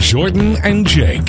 Jordan 0.00 0.56
and 0.62 0.86
Jake. 0.86 1.26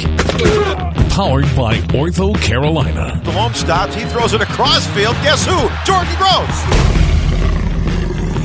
Powered 1.09 1.46
by 1.55 1.77
Ortho 1.89 2.39
Carolina. 2.39 3.19
The 3.23 3.31
home 3.31 3.53
stops. 3.53 3.96
He 3.96 4.05
throws 4.05 4.34
it 4.34 4.42
across 4.42 4.86
field. 4.88 5.16
Guess 5.24 5.46
who? 5.46 5.58
Jordan 5.84 6.13
Gross. 6.18 6.63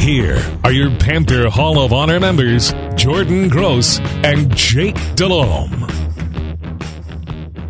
Here 0.02 0.42
are 0.64 0.72
your 0.72 0.90
Panther 0.98 1.48
Hall 1.50 1.78
of 1.78 1.92
Honor 1.92 2.18
members, 2.18 2.72
Jordan 2.96 3.48
Gross 3.48 4.00
and 4.24 4.54
Jake 4.56 4.96
Delhomme. 5.14 5.86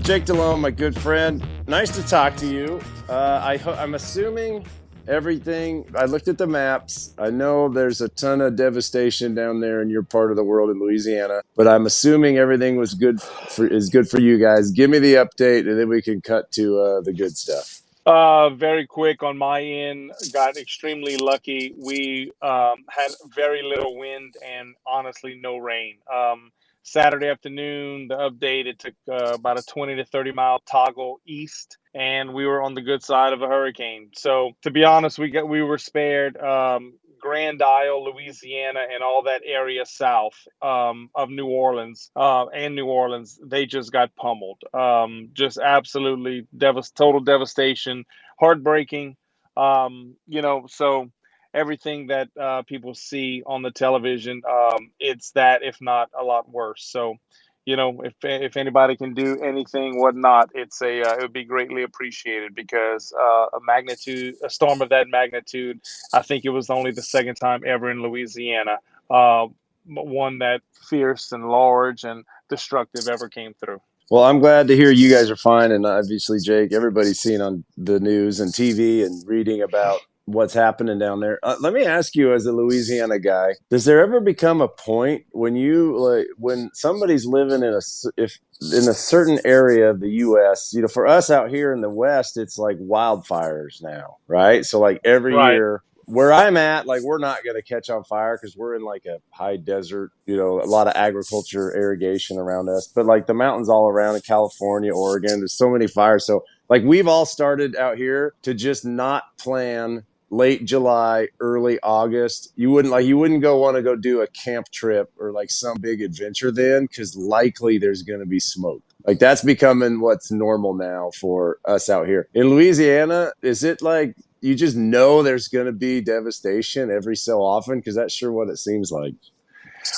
Jake 0.03 0.25
Delhomme, 0.25 0.61
my 0.61 0.71
good 0.71 0.99
friend. 0.99 1.45
Nice 1.67 1.95
to 1.97 2.03
talk 2.07 2.37
to 2.37 2.47
you. 2.47 2.81
Uh, 3.09 3.41
I 3.43 3.57
ho- 3.57 3.75
I'm 3.75 3.95
assuming 3.95 4.65
everything. 5.09 5.85
I 5.97 6.07
looked 6.07 6.29
at 6.29 6.39
the 6.39 6.47
maps. 6.47 7.15
I 7.19 7.31
know 7.31 7.69
there's 7.69 8.01
a 8.01 8.09
ton 8.09 8.41
of 8.41 8.57
devastation 8.57 9.35
down 9.35 9.61
there 9.61 9.83
in 9.83 9.91
your 9.91 10.03
part 10.03 10.31
of 10.31 10.37
the 10.37 10.45
world 10.45 10.71
in 10.71 10.81
Louisiana, 10.81 11.43
but 11.57 11.69
I'm 11.69 11.87
assuming 11.87 12.39
everything 12.39 12.77
was 12.77 12.95
good 12.95 13.21
for 13.23 13.67
is 13.67 13.89
good 13.89 14.09
for 14.09 14.21
you 14.21 14.39
guys. 14.39 14.71
Give 14.71 14.91
me 14.91 14.99
the 14.99 15.15
update, 15.15 15.69
and 15.69 15.79
then 15.79 15.89
we 15.89 16.03
can 16.03 16.21
cut 16.21 16.51
to 16.53 16.79
uh, 16.81 17.01
the 17.01 17.13
good 17.13 17.37
stuff. 17.37 17.83
Uh, 18.05 18.51
very 18.51 18.87
quick 18.87 19.23
on 19.23 19.39
my 19.39 19.63
end. 19.63 20.13
Got 20.33 20.57
extremely 20.57 21.17
lucky. 21.17 21.75
We 21.79 22.33
um, 22.43 22.85
had 22.91 23.13
very 23.35 23.63
little 23.63 23.97
wind 23.97 24.35
and 24.45 24.75
honestly 24.87 25.39
no 25.41 25.57
rain. 25.59 25.99
Um, 26.13 26.51
Saturday 26.83 27.29
afternoon, 27.29 28.09
the 28.09 28.17
update 28.17 28.67
it 28.67 28.79
took 28.79 28.95
uh, 29.11 29.35
about 29.35 29.59
a 29.59 29.63
20 29.63 29.97
to 29.97 30.05
30 30.05 30.33
mile 30.33 30.61
toggle 30.71 31.21
east, 31.27 31.79
and 31.95 32.35
we 32.35 32.47
were 32.47 32.63
on 32.63 32.75
the 32.75 32.83
good 32.83 33.03
side 33.03 33.33
of 33.33 33.43
a 33.43 33.49
hurricane. 33.49 34.11
So 34.17 34.53
to 34.63 34.71
be 34.71 34.85
honest, 34.85 35.19
we 35.19 35.31
got 35.31 35.49
we 35.49 35.63
were 35.63 35.79
spared. 35.79 36.37
Um, 36.39 36.95
Grand 37.21 37.63
Isle, 37.63 38.05
Louisiana, 38.05 38.81
and 38.93 39.03
all 39.03 39.23
that 39.25 39.43
area 39.47 39.87
south 39.87 40.35
um, 40.61 41.09
of 41.15 41.31
New 41.31 41.47
Orleans 41.47 42.11
uh, 42.17 42.47
and 42.49 42.75
New 42.75 42.87
Orleans, 42.87 43.39
they 43.45 43.67
just 43.67 43.93
got 43.93 44.15
pummeled. 44.17 44.61
Um, 44.75 45.31
just 45.33 45.59
absolutely 45.59 46.49
devast- 46.57 46.95
total 46.95 47.21
devastation, 47.21 48.05
heartbreaking. 48.41 49.17
Um, 49.57 50.17
you 50.27 50.43
know, 50.43 50.67
so 50.69 51.11
everything 51.55 52.09
that 52.09 52.29
uh, 52.41 52.63
people 52.63 52.95
see 52.95 53.43
on 53.47 53.63
the 53.63 53.71
television, 53.71 54.43
um, 54.49 54.91
it's 54.99 55.33
that, 55.33 55.63
if 55.63 55.81
not 55.81 56.11
a 56.19 56.23
lot 56.23 56.49
worse. 56.49 56.85
So, 56.85 57.17
you 57.65 57.77
know, 57.77 58.01
if 58.03 58.15
if 58.23 58.57
anybody 58.57 58.97
can 58.97 59.15
do 59.15 59.39
anything, 59.41 60.01
whatnot, 60.01 60.51
it's 60.55 60.83
a 60.83 61.03
uh, 61.03 61.15
it 61.17 61.23
would 61.23 61.33
be 61.33 61.45
greatly 61.45 61.85
appreciated 61.85 62.55
because 62.55 63.13
uh, 63.17 63.47
a 63.57 63.61
magnitude, 63.65 64.35
a 64.45 64.51
storm 64.51 64.83
of 64.83 64.89
that 64.89 65.07
magnitude, 65.09 65.81
I 66.13 66.23
think 66.23 66.45
it 66.45 66.51
was 66.51 66.71
only 66.71 66.91
the 66.91 67.03
second 67.03 67.37
time 67.37 67.63
ever 67.65 67.91
in 67.91 68.03
Louisiana, 68.03 68.79
uh, 69.11 69.47
one 69.87 70.39
that 70.39 70.63
fierce 70.89 71.31
and 71.31 71.49
large 71.49 72.03
and 72.03 72.25
destructive 72.49 73.07
ever 73.09 73.29
came 73.29 73.55
through. 73.55 73.81
Well, 74.11 74.25
I'm 74.25 74.41
glad 74.41 74.67
to 74.69 74.77
hear 74.77 74.91
you 74.91 75.09
guys 75.09 75.31
are 75.31 75.37
fine, 75.37 75.71
and 75.71 75.87
obviously, 75.87 76.39
Jake, 76.41 76.73
everybody's 76.73 77.21
seen 77.21 77.41
on 77.41 77.65
the 77.77 78.01
news 78.01 78.41
and 78.41 78.53
TV 78.53 79.07
and 79.07 79.27
reading 79.27 79.63
about 79.63 80.01
what's 80.33 80.55
happening 80.55 80.99
down 80.99 81.21
there. 81.21 81.39
Uh, 81.43 81.57
let 81.61 81.73
me 81.73 81.85
ask 81.85 82.15
you, 82.17 82.33
as 82.33 82.47
a 82.47 82.53
Louisiana 82.53 83.19
guy, 83.19 83.55
does 83.71 83.85
there 83.85 84.01
ever 84.03 84.21
become 84.21 84.61
a 84.61 84.69
point 84.69 85.25
when 85.33 85.57
you 85.57 85.97
like 85.99 86.27
when 86.39 86.71
somebody's 86.75 87.27
living 87.27 87.63
in 87.63 87.75
a 87.75 87.81
if 88.17 88.39
in 88.73 88.89
a 88.89 88.95
certain 88.95 89.39
area 89.45 89.91
of 89.91 90.01
the 90.01 90.11
U.S. 90.11 90.73
You 90.75 90.83
know, 90.83 90.89
for 90.89 91.07
us 91.07 91.31
out 91.31 91.51
here 91.51 91.73
in 91.73 91.81
the 91.81 91.91
West, 91.91 92.37
it's 92.37 92.59
like 92.59 92.79
wildfires 92.79 93.83
now, 93.83 94.17
right? 94.29 94.65
So 94.65 94.81
like 94.81 95.01
every 95.05 95.35
Right. 95.35 95.55
year. 95.55 95.83
Where 96.07 96.33
I'm 96.33 96.57
at, 96.57 96.85
like 96.85 97.03
we're 97.03 97.19
not 97.21 97.45
going 97.45 97.55
to 97.57 97.63
catch 97.63 97.89
on 97.89 98.03
fire 98.05 98.37
because 98.37 98.57
we're 98.57 98.75
in 98.75 98.83
like 98.83 99.07
a 99.07 99.19
high 99.31 99.57
desert, 99.57 100.11
you 100.27 100.37
know, 100.37 100.61
a 100.61 100.67
lot 100.67 100.89
of 100.89 100.95
agriculture, 100.97 101.75
irrigation 101.75 102.39
around 102.39 102.69
us. 102.69 102.89
But 102.93 103.07
like 103.07 103.29
the 103.29 103.35
mountains 103.35 103.69
all 103.69 103.89
around 103.89 104.17
in 104.17 104.21
California, 104.23 104.93
Oregon, 104.93 105.39
there's 105.39 105.57
so 105.57 105.71
many 105.71 105.87
fires. 105.87 106.27
So 106.27 106.45
like 106.69 106.83
we've 106.83 107.07
all 107.07 107.25
started 107.25 107.77
out 107.77 107.97
here 107.99 108.35
to 108.43 108.53
just 108.53 108.85
not 108.85 109.23
plan 109.39 110.03
late 110.33 110.65
July, 110.65 111.29
early 111.41 111.79
August. 111.83 112.53
You 112.57 112.71
wouldn't 112.71 112.91
like 112.91 113.07
you 113.07 113.19
wouldn't 113.19 113.43
go 113.43 113.59
want 113.59 113.77
to 113.77 113.83
go 113.83 113.95
do 113.95 114.23
a 114.23 114.27
camp 114.27 114.67
trip 114.73 115.13
or 115.19 115.31
like 115.31 115.51
some 115.51 115.77
big 115.79 116.03
adventure 116.03 116.51
then 116.51 116.87
because 116.87 117.15
likely 117.15 117.79
there's 117.79 118.03
going 118.03 118.21
to 118.21 118.27
be 118.27 118.41
smoke. 118.41 118.83
Like 119.07 119.19
that's 119.19 119.45
becoming 119.45 120.01
what's 120.01 120.33
normal 120.33 120.75
now 120.75 121.11
for 121.21 121.59
us 121.67 121.89
out 121.89 122.07
here 122.09 122.29
in 122.35 122.49
Louisiana. 122.49 123.33
Is 123.43 123.63
it 123.63 123.83
like 123.83 124.17
you 124.41 124.55
just 124.55 124.77
know 124.77 125.23
there's 125.23 125.49
going 125.49 125.67
to 125.67 125.73
be 125.73 126.01
devastation 126.01 126.91
every 126.91 127.17
so 127.17 127.41
often? 127.43 127.79
Because 127.79 127.95
that's 127.95 128.15
sure 128.15 128.33
what 128.33 128.49
it 128.49 128.57
seems 128.57 128.91
like. 128.91 129.15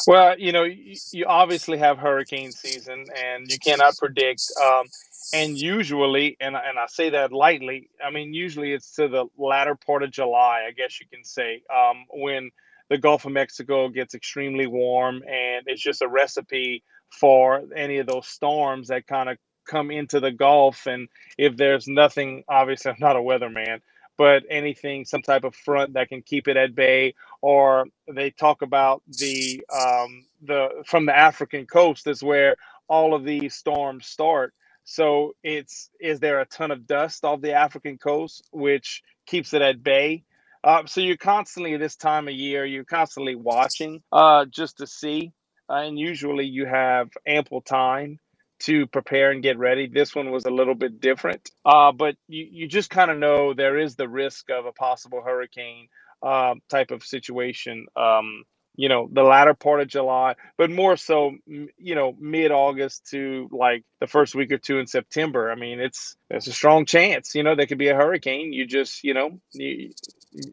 Well, 0.06 0.38
you 0.38 0.52
know, 0.52 0.64
you, 0.64 1.26
obviously 1.26 1.78
have 1.78 1.98
hurricane 1.98 2.52
season, 2.52 3.06
and 3.16 3.50
you 3.50 3.58
cannot 3.58 3.96
predict. 3.98 4.42
Um, 4.62 4.86
and 5.32 5.56
usually, 5.58 6.36
and 6.40 6.56
and 6.56 6.78
I 6.78 6.86
say 6.88 7.10
that 7.10 7.32
lightly, 7.32 7.90
I 8.04 8.10
mean 8.10 8.34
usually 8.34 8.72
it's 8.72 8.94
to 8.96 9.08
the 9.08 9.26
latter 9.38 9.74
part 9.74 10.02
of 10.02 10.10
July, 10.10 10.64
I 10.68 10.72
guess 10.72 11.00
you 11.00 11.06
can 11.12 11.24
say, 11.24 11.62
um, 11.74 12.04
when 12.10 12.50
the 12.90 12.98
Gulf 12.98 13.24
of 13.24 13.32
Mexico 13.32 13.88
gets 13.88 14.14
extremely 14.14 14.66
warm, 14.66 15.16
and 15.28 15.64
it's 15.66 15.82
just 15.82 16.02
a 16.02 16.08
recipe 16.08 16.84
for 17.10 17.62
any 17.76 17.98
of 17.98 18.06
those 18.06 18.26
storms 18.28 18.88
that 18.88 19.06
kind 19.06 19.28
of 19.30 19.38
come 19.66 19.90
into 19.90 20.20
the 20.20 20.32
Gulf. 20.32 20.86
And 20.86 21.08
if 21.38 21.56
there's 21.56 21.88
nothing, 21.88 22.44
obviously, 22.48 22.90
I'm 22.90 22.96
not 23.00 23.16
a 23.16 23.20
weatherman, 23.20 23.80
but 24.18 24.44
anything, 24.50 25.04
some 25.06 25.22
type 25.22 25.44
of 25.44 25.54
front 25.54 25.94
that 25.94 26.08
can 26.08 26.22
keep 26.22 26.48
it 26.48 26.56
at 26.56 26.74
bay, 26.74 27.14
or 27.44 27.84
they 28.10 28.30
talk 28.30 28.62
about 28.62 29.02
the 29.06 29.62
um, 29.70 30.24
the 30.42 30.82
from 30.86 31.04
the 31.04 31.14
African 31.14 31.66
coast 31.66 32.06
is 32.06 32.22
where 32.22 32.56
all 32.88 33.12
of 33.14 33.22
these 33.26 33.54
storms 33.54 34.06
start. 34.06 34.54
So 34.84 35.34
it's 35.44 35.90
is 36.00 36.20
there 36.20 36.40
a 36.40 36.46
ton 36.46 36.70
of 36.70 36.86
dust 36.86 37.22
off 37.22 37.42
the 37.42 37.52
African 37.52 37.98
coast, 37.98 38.48
which 38.50 39.02
keeps 39.26 39.52
it 39.52 39.60
at 39.60 39.82
bay. 39.82 40.24
Uh, 40.64 40.86
so 40.86 41.02
you're 41.02 41.18
constantly 41.18 41.76
this 41.76 41.96
time 41.96 42.28
of 42.28 42.34
year, 42.34 42.64
you're 42.64 42.86
constantly 42.86 43.34
watching 43.34 44.02
uh, 44.10 44.46
just 44.46 44.78
to 44.78 44.86
see, 44.86 45.30
uh, 45.68 45.74
and 45.74 45.98
usually 45.98 46.46
you 46.46 46.64
have 46.64 47.10
ample 47.26 47.60
time 47.60 48.18
to 48.60 48.86
prepare 48.86 49.32
and 49.32 49.42
get 49.42 49.58
ready. 49.58 49.86
This 49.86 50.14
one 50.14 50.30
was 50.30 50.46
a 50.46 50.50
little 50.50 50.74
bit 50.74 50.98
different, 50.98 51.50
uh, 51.66 51.92
but 51.92 52.16
you, 52.26 52.48
you 52.50 52.68
just 52.68 52.88
kind 52.88 53.10
of 53.10 53.18
know 53.18 53.52
there 53.52 53.78
is 53.78 53.96
the 53.96 54.08
risk 54.08 54.48
of 54.50 54.64
a 54.64 54.72
possible 54.72 55.20
hurricane 55.22 55.88
um, 56.24 56.60
type 56.68 56.90
of 56.90 57.04
situation. 57.04 57.86
Um, 57.96 58.44
you 58.76 58.88
know, 58.88 59.08
the 59.12 59.22
latter 59.22 59.54
part 59.54 59.80
of 59.80 59.86
July, 59.86 60.34
but 60.58 60.70
more 60.70 60.96
so, 60.96 61.32
you 61.46 61.94
know, 61.94 62.16
mid 62.18 62.50
August 62.50 63.08
to 63.10 63.48
like 63.52 63.84
the 64.00 64.08
first 64.08 64.34
week 64.34 64.50
or 64.50 64.58
two 64.58 64.78
in 64.78 64.86
September. 64.88 65.50
I 65.50 65.54
mean, 65.54 65.78
it's 65.78 66.16
it's 66.28 66.48
a 66.48 66.52
strong 66.52 66.84
chance. 66.84 67.36
You 67.36 67.44
know, 67.44 67.54
there 67.54 67.66
could 67.66 67.78
be 67.78 67.88
a 67.88 67.94
hurricane. 67.94 68.52
You 68.52 68.66
just, 68.66 69.04
you 69.04 69.14
know, 69.14 69.38
you, 69.52 69.92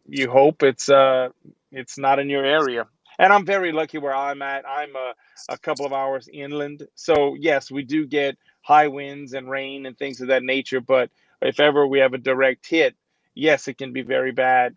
you 0.08 0.30
hope 0.30 0.62
it's 0.62 0.88
uh 0.88 1.30
it's 1.72 1.98
not 1.98 2.20
in 2.20 2.30
your 2.30 2.46
area. 2.46 2.86
And 3.18 3.34
I'm 3.34 3.46
very 3.46 3.72
lucky 3.72 3.98
where 3.98 4.16
I'm 4.16 4.42
at. 4.42 4.66
I'm 4.68 4.96
a, 4.96 5.14
a 5.50 5.58
couple 5.58 5.86
of 5.86 5.94
hours 5.94 6.28
inland. 6.31 6.88
So, 6.96 7.36
yes, 7.40 7.70
we 7.70 7.84
do 7.84 8.08
get 8.08 8.38
high 8.62 8.88
winds 8.88 9.34
and 9.34 9.50
rain 9.50 9.86
and 9.86 9.98
things 9.98 10.22
of 10.22 10.30
that 10.30 10.44
nature. 10.44 10.81
But 10.81 11.10
if 11.42 11.60
ever 11.60 11.86
we 11.86 12.00
have 12.00 12.14
a 12.14 12.18
direct 12.18 12.68
hit, 12.68 12.96
yes, 13.41 13.68
it 13.68 13.78
can 13.78 13.91
be 13.91 14.03
very 14.03 14.31
bad, 14.31 14.75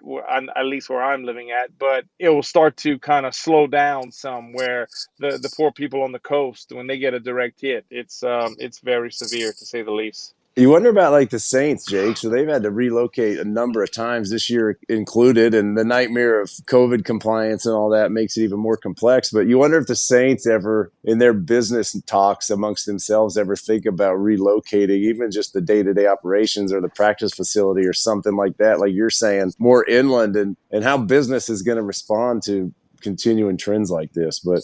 at 0.56 0.64
least 0.64 0.88
where 0.88 1.02
I'm 1.02 1.24
living 1.24 1.50
at. 1.50 1.78
But 1.78 2.06
it 2.18 2.30
will 2.30 2.42
start 2.42 2.76
to 2.78 2.98
kind 2.98 3.26
of 3.26 3.34
slow 3.34 3.66
down 3.66 4.10
some 4.10 4.54
where 4.54 4.88
the, 5.18 5.38
the 5.38 5.52
poor 5.54 5.70
people 5.70 6.02
on 6.02 6.12
the 6.12 6.18
coast, 6.18 6.72
when 6.72 6.86
they 6.86 6.98
get 6.98 7.14
a 7.14 7.20
direct 7.20 7.60
hit, 7.60 7.84
it's, 7.90 8.22
um, 8.22 8.56
it's 8.58 8.80
very 8.80 9.12
severe 9.12 9.52
to 9.52 9.66
say 9.66 9.82
the 9.82 9.92
least. 9.92 10.34
You 10.56 10.70
wonder 10.70 10.88
about 10.88 11.10
like 11.10 11.30
the 11.30 11.40
Saints, 11.40 11.84
Jake. 11.84 12.16
So 12.16 12.28
they've 12.28 12.46
had 12.46 12.62
to 12.62 12.70
relocate 12.70 13.40
a 13.40 13.44
number 13.44 13.82
of 13.82 13.90
times 13.90 14.30
this 14.30 14.48
year 14.48 14.78
included, 14.88 15.52
and 15.52 15.76
the 15.76 15.84
nightmare 15.84 16.40
of 16.40 16.48
COVID 16.48 17.04
compliance 17.04 17.66
and 17.66 17.74
all 17.74 17.90
that 17.90 18.12
makes 18.12 18.36
it 18.36 18.42
even 18.42 18.60
more 18.60 18.76
complex. 18.76 19.30
But 19.30 19.48
you 19.48 19.58
wonder 19.58 19.78
if 19.78 19.88
the 19.88 19.96
Saints 19.96 20.46
ever, 20.46 20.92
in 21.02 21.18
their 21.18 21.32
business 21.32 22.00
talks 22.06 22.50
amongst 22.50 22.86
themselves, 22.86 23.36
ever 23.36 23.56
think 23.56 23.84
about 23.84 24.18
relocating 24.18 24.98
even 24.98 25.32
just 25.32 25.54
the 25.54 25.60
day 25.60 25.82
to 25.82 25.92
day 25.92 26.06
operations 26.06 26.72
or 26.72 26.80
the 26.80 26.88
practice 26.88 27.34
facility 27.34 27.84
or 27.84 27.92
something 27.92 28.36
like 28.36 28.56
that. 28.58 28.78
Like 28.78 28.92
you're 28.92 29.10
saying, 29.10 29.54
more 29.58 29.84
inland, 29.84 30.36
and 30.36 30.56
and 30.70 30.84
how 30.84 30.98
business 30.98 31.48
is 31.48 31.62
going 31.62 31.78
to 31.78 31.82
respond 31.82 32.44
to 32.44 32.72
continuing 33.00 33.56
trends 33.56 33.90
like 33.90 34.12
this. 34.12 34.40
But 34.40 34.62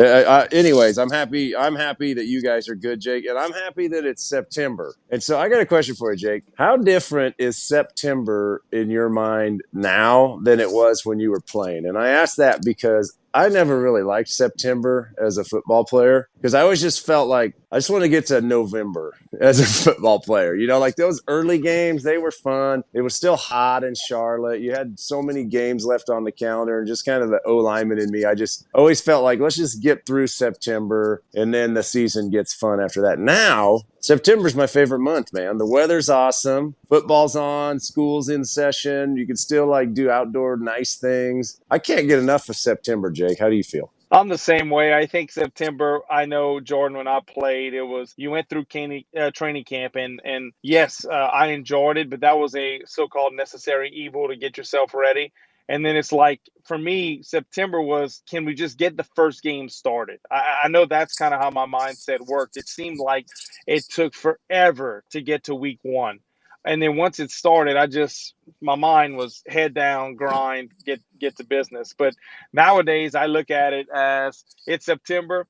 uh, 0.00 0.04
uh, 0.04 0.46
anyways, 0.52 0.98
I'm 0.98 1.10
happy. 1.10 1.56
I'm 1.56 1.76
happy 1.76 2.14
that 2.14 2.26
you 2.26 2.42
guys 2.42 2.68
are 2.68 2.74
good, 2.74 3.00
Jake, 3.00 3.26
and 3.26 3.38
I'm 3.38 3.52
happy 3.52 3.88
that 3.88 4.04
it's 4.04 4.28
September. 4.28 4.94
And 5.10 5.22
so 5.22 5.38
I 5.38 5.48
got 5.48 5.60
a 5.60 5.66
question 5.66 5.94
for 5.94 6.12
you, 6.12 6.18
Jake. 6.18 6.44
How 6.56 6.76
different 6.76 7.34
is 7.38 7.56
September 7.58 8.62
in 8.72 8.90
your 8.90 9.08
mind 9.08 9.62
now 9.72 10.40
than 10.42 10.60
it 10.60 10.70
was 10.70 11.04
when 11.04 11.20
you 11.20 11.30
were 11.30 11.40
playing? 11.40 11.86
And 11.86 11.98
I 11.98 12.08
ask 12.08 12.36
that 12.36 12.62
because 12.64 13.16
I 13.34 13.48
never 13.48 13.80
really 13.80 14.02
liked 14.02 14.30
September 14.30 15.12
as 15.22 15.38
a 15.38 15.44
football 15.44 15.84
player 15.84 16.28
because 16.36 16.54
I 16.54 16.62
always 16.62 16.80
just 16.80 17.04
felt 17.04 17.28
like 17.28 17.54
I 17.70 17.76
just 17.76 17.90
want 17.90 18.02
to 18.02 18.08
get 18.08 18.26
to 18.26 18.40
November 18.40 19.14
as 19.40 19.60
a 19.60 19.66
football 19.66 20.20
player. 20.20 20.54
You 20.54 20.66
know, 20.66 20.78
like 20.78 20.96
those 20.96 21.20
early 21.28 21.58
games, 21.58 22.02
they 22.02 22.18
were 22.18 22.30
fun. 22.30 22.82
It 22.94 23.02
was 23.02 23.14
still 23.14 23.36
hot 23.36 23.84
in 23.84 23.94
Charlotte. 24.08 24.60
You 24.60 24.72
had 24.72 24.98
so 24.98 25.20
many 25.20 25.44
games 25.44 25.84
left 25.84 26.08
on 26.08 26.24
the 26.24 26.32
calendar, 26.32 26.78
and 26.78 26.86
just 26.86 27.04
kind 27.04 27.22
of 27.22 27.28
the 27.28 27.40
O 27.44 27.56
lineman 27.56 27.98
in 27.98 28.10
me, 28.10 28.24
I 28.24 28.34
just 28.34 28.66
always 28.74 29.00
felt 29.00 29.24
like 29.24 29.40
let's 29.40 29.56
just 29.56 29.82
get 29.82 30.06
through 30.06 30.28
September 30.28 31.22
and 31.34 31.52
then 31.52 31.74
the 31.74 31.82
season 31.82 32.30
gets 32.30 32.54
fun 32.54 32.80
after 32.80 33.02
that. 33.02 33.18
Now, 33.18 33.82
September's 34.00 34.54
my 34.56 34.66
favorite 34.66 35.00
month, 35.00 35.32
man. 35.32 35.58
The 35.58 35.66
weather's 35.66 36.08
awesome. 36.08 36.76
Football's 36.88 37.36
on, 37.36 37.80
school's 37.80 38.28
in 38.28 38.44
session. 38.44 39.16
You 39.16 39.26
can 39.26 39.36
still 39.36 39.66
like 39.66 39.94
do 39.94 40.10
outdoor 40.10 40.56
nice 40.56 40.96
things. 40.96 41.60
I 41.70 41.78
can't 41.80 42.08
get 42.08 42.18
enough 42.20 42.48
of 42.48 42.56
September, 42.56 43.10
Jake. 43.10 43.38
How 43.40 43.50
do 43.50 43.56
you 43.56 43.64
feel? 43.64 43.92
I'm 44.10 44.28
the 44.28 44.38
same 44.38 44.70
way. 44.70 44.94
I 44.94 45.06
think 45.06 45.30
September. 45.30 46.00
I 46.10 46.26
know 46.26 46.60
Jordan 46.60 46.96
when 46.98 47.08
I 47.08 47.20
played, 47.26 47.74
it 47.74 47.82
was 47.82 48.14
you 48.16 48.30
went 48.30 48.48
through 48.48 48.66
candy, 48.66 49.06
uh, 49.18 49.30
training 49.32 49.64
camp, 49.64 49.96
and 49.96 50.20
and 50.24 50.52
yes, 50.62 51.04
uh, 51.04 51.12
I 51.14 51.48
enjoyed 51.48 51.98
it, 51.98 52.08
but 52.10 52.20
that 52.20 52.38
was 52.38 52.54
a 52.56 52.80
so-called 52.86 53.34
necessary 53.34 53.90
evil 53.90 54.28
to 54.28 54.36
get 54.36 54.56
yourself 54.56 54.94
ready. 54.94 55.32
And 55.68 55.84
then 55.84 55.96
it's 55.96 56.12
like 56.12 56.40
for 56.64 56.78
me, 56.78 57.22
September 57.22 57.80
was 57.80 58.22
can 58.28 58.44
we 58.44 58.54
just 58.54 58.78
get 58.78 58.96
the 58.96 59.04
first 59.16 59.42
game 59.42 59.68
started? 59.68 60.20
I, 60.30 60.62
I 60.64 60.68
know 60.68 60.86
that's 60.86 61.16
kind 61.16 61.34
of 61.34 61.40
how 61.40 61.50
my 61.50 61.66
mindset 61.66 62.20
worked. 62.26 62.56
It 62.56 62.68
seemed 62.68 62.98
like 62.98 63.26
it 63.66 63.84
took 63.88 64.14
forever 64.14 65.04
to 65.10 65.20
get 65.20 65.44
to 65.44 65.54
week 65.54 65.80
one 65.82 66.20
and 66.64 66.82
then 66.82 66.96
once 66.96 67.18
it 67.20 67.30
started 67.30 67.76
i 67.76 67.86
just 67.86 68.34
my 68.60 68.74
mind 68.74 69.16
was 69.16 69.42
head 69.46 69.74
down 69.74 70.14
grind 70.14 70.70
get 70.84 71.00
get 71.18 71.36
to 71.36 71.44
business 71.44 71.94
but 71.96 72.14
nowadays 72.52 73.14
i 73.14 73.26
look 73.26 73.50
at 73.50 73.72
it 73.72 73.88
as 73.94 74.44
it's 74.66 74.86
september 74.86 75.46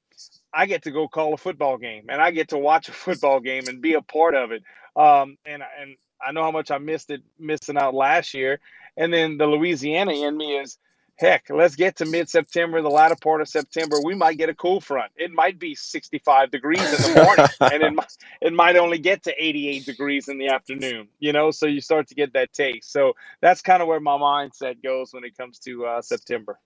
i 0.55 0.67
get 0.67 0.83
to 0.83 0.91
go 0.91 1.09
call 1.09 1.35
a 1.35 1.39
football 1.39 1.77
game 1.77 2.07
and 2.09 2.21
i 2.21 2.31
get 2.31 2.49
to 2.49 2.59
watch 2.59 2.89
a 2.89 2.93
football 3.05 3.41
game 3.41 3.65
and 3.69 3.83
be 3.83 3.95
a 3.95 4.03
part 4.03 4.35
of 4.35 4.53
it 4.53 4.63
um, 4.97 5.37
and 5.47 5.63
and 5.81 5.97
i 6.27 6.33
know 6.33 6.43
how 6.43 6.51
much 6.51 6.71
i 6.71 6.79
missed 6.79 7.11
it 7.11 7.23
missing 7.39 7.77
out 7.77 7.95
last 7.95 8.35
year 8.35 8.61
and 8.99 9.13
then 9.13 9.39
the 9.39 9.47
louisiana 9.47 10.13
in 10.13 10.37
me 10.37 10.59
is 10.59 10.79
heck, 11.19 11.47
let's 11.51 11.75
get 11.75 11.97
to 11.97 12.05
mid 12.05 12.29
September, 12.29 12.81
the 12.81 12.89
latter 12.89 13.17
part 13.17 13.41
of 13.41 13.49
September. 13.49 13.97
We 14.03 14.15
might 14.15 14.39
get 14.39 14.49
a 14.49 14.55
cool 14.55 14.81
front. 14.81 15.13
It 15.17 15.33
might 15.33 15.59
be 15.59 15.75
65 15.75 16.51
degrees 16.51 16.81
in 16.81 17.15
the 17.15 17.23
morning, 17.23 17.47
and 17.73 17.83
it 17.83 17.95
might, 17.95 18.17
it 18.41 18.53
might 18.53 18.77
only 18.77 18.99
get 18.99 19.25
to 19.25 19.35
88 19.37 19.85
degrees 19.85 20.29
in 20.29 20.39
the 20.39 20.49
afternoon, 20.49 21.09
you 21.19 21.33
know? 21.33 21.51
So 21.51 21.67
you 21.67 21.81
start 21.81 22.09
to 22.09 22.15
get 22.15 22.33
that 22.35 22.53
taste. 22.53 22.93
So 22.93 23.15
that's 23.41 23.61
kind 23.63 23.83
of 23.83 23.89
where 23.89 24.01
my 24.01 24.17
mindset 24.17 24.83
goes 24.83 25.13
when 25.13 25.25
it 25.25 25.37
comes 25.37 25.59
to 25.61 25.87
uh, 25.87 26.03
September. 26.03 26.59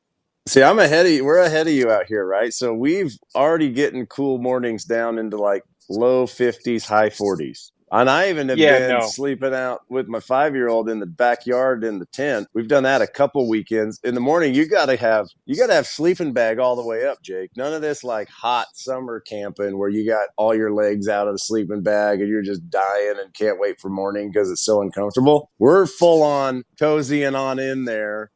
See, 0.49 0.63
I'm 0.63 0.79
ahead 0.81 1.07
of 1.07 1.13
you. 1.13 1.25
We're 1.25 1.39
ahead 1.39 1.69
of 1.69 1.73
you 1.73 1.91
out 1.91 2.07
here, 2.07 2.27
right? 2.27 2.53
So 2.53 2.75
we've 2.75 3.17
already 3.35 3.71
getting 3.71 4.07
cool 4.07 4.39
mornings 4.39 4.85
down 4.85 5.19
into 5.19 5.37
like 5.37 5.63
low 5.89 6.27
50s, 6.27 6.85
high 6.85 7.11
40s. 7.11 7.71
And 7.93 8.11
I 8.11 8.31
even 8.31 8.51
have 8.51 8.59
Yeah, 8.59 8.69
been 8.69 9.01
no. 9.01 9.03
sleeping 9.03 9.55
out 9.55 9.83
with 9.91 10.09
my 10.09 10.21
five 10.21 10.55
year 10.57 10.69
old 10.69 10.91
in 10.91 11.01
the 11.01 11.07
backyard 11.07 11.85
in 11.85 12.01
the 12.01 12.07
tent. 12.07 12.49
We've 12.55 12.69
done 12.69 12.85
that 12.85 13.03
a 13.03 13.09
couple 13.09 13.49
weekends. 13.49 14.01
In 14.05 14.15
the 14.15 14.21
morning, 14.23 14.55
you 14.55 14.69
gotta 14.69 14.97
have 14.99 15.29
you 15.47 15.57
gotta 15.57 15.75
have 15.75 15.89
sleeping 15.89 16.35
bag 16.35 16.61
all 16.61 16.77
the 16.77 16.87
way 16.87 17.07
up, 17.07 17.23
Jake. 17.23 17.53
None 17.57 17.75
of 17.75 17.83
this 17.83 18.05
like 18.05 18.29
hot 18.31 18.69
summer 18.75 19.21
camping 19.21 19.79
where 19.79 19.91
you 19.91 20.07
got 20.07 20.29
all 20.39 20.55
your 20.55 20.75
legs 20.75 21.09
out 21.09 21.29
of 21.29 21.35
the 21.35 21.41
sleeping 21.41 21.83
bag 21.83 22.21
and 22.21 22.31
you're 22.31 22.43
just 22.43 22.71
dying 22.71 23.17
and 23.23 23.35
can't 23.35 23.61
wait 23.61 23.81
for 23.81 23.91
morning 23.91 24.31
because 24.33 24.51
it's 24.53 24.67
so 24.67 24.83
uncomfortable. 24.83 25.51
We're 25.59 25.87
full 25.87 26.25
on 26.25 26.65
cozy 26.81 27.25
and 27.25 27.37
on 27.37 27.59
in 27.61 27.87
there, 27.87 28.33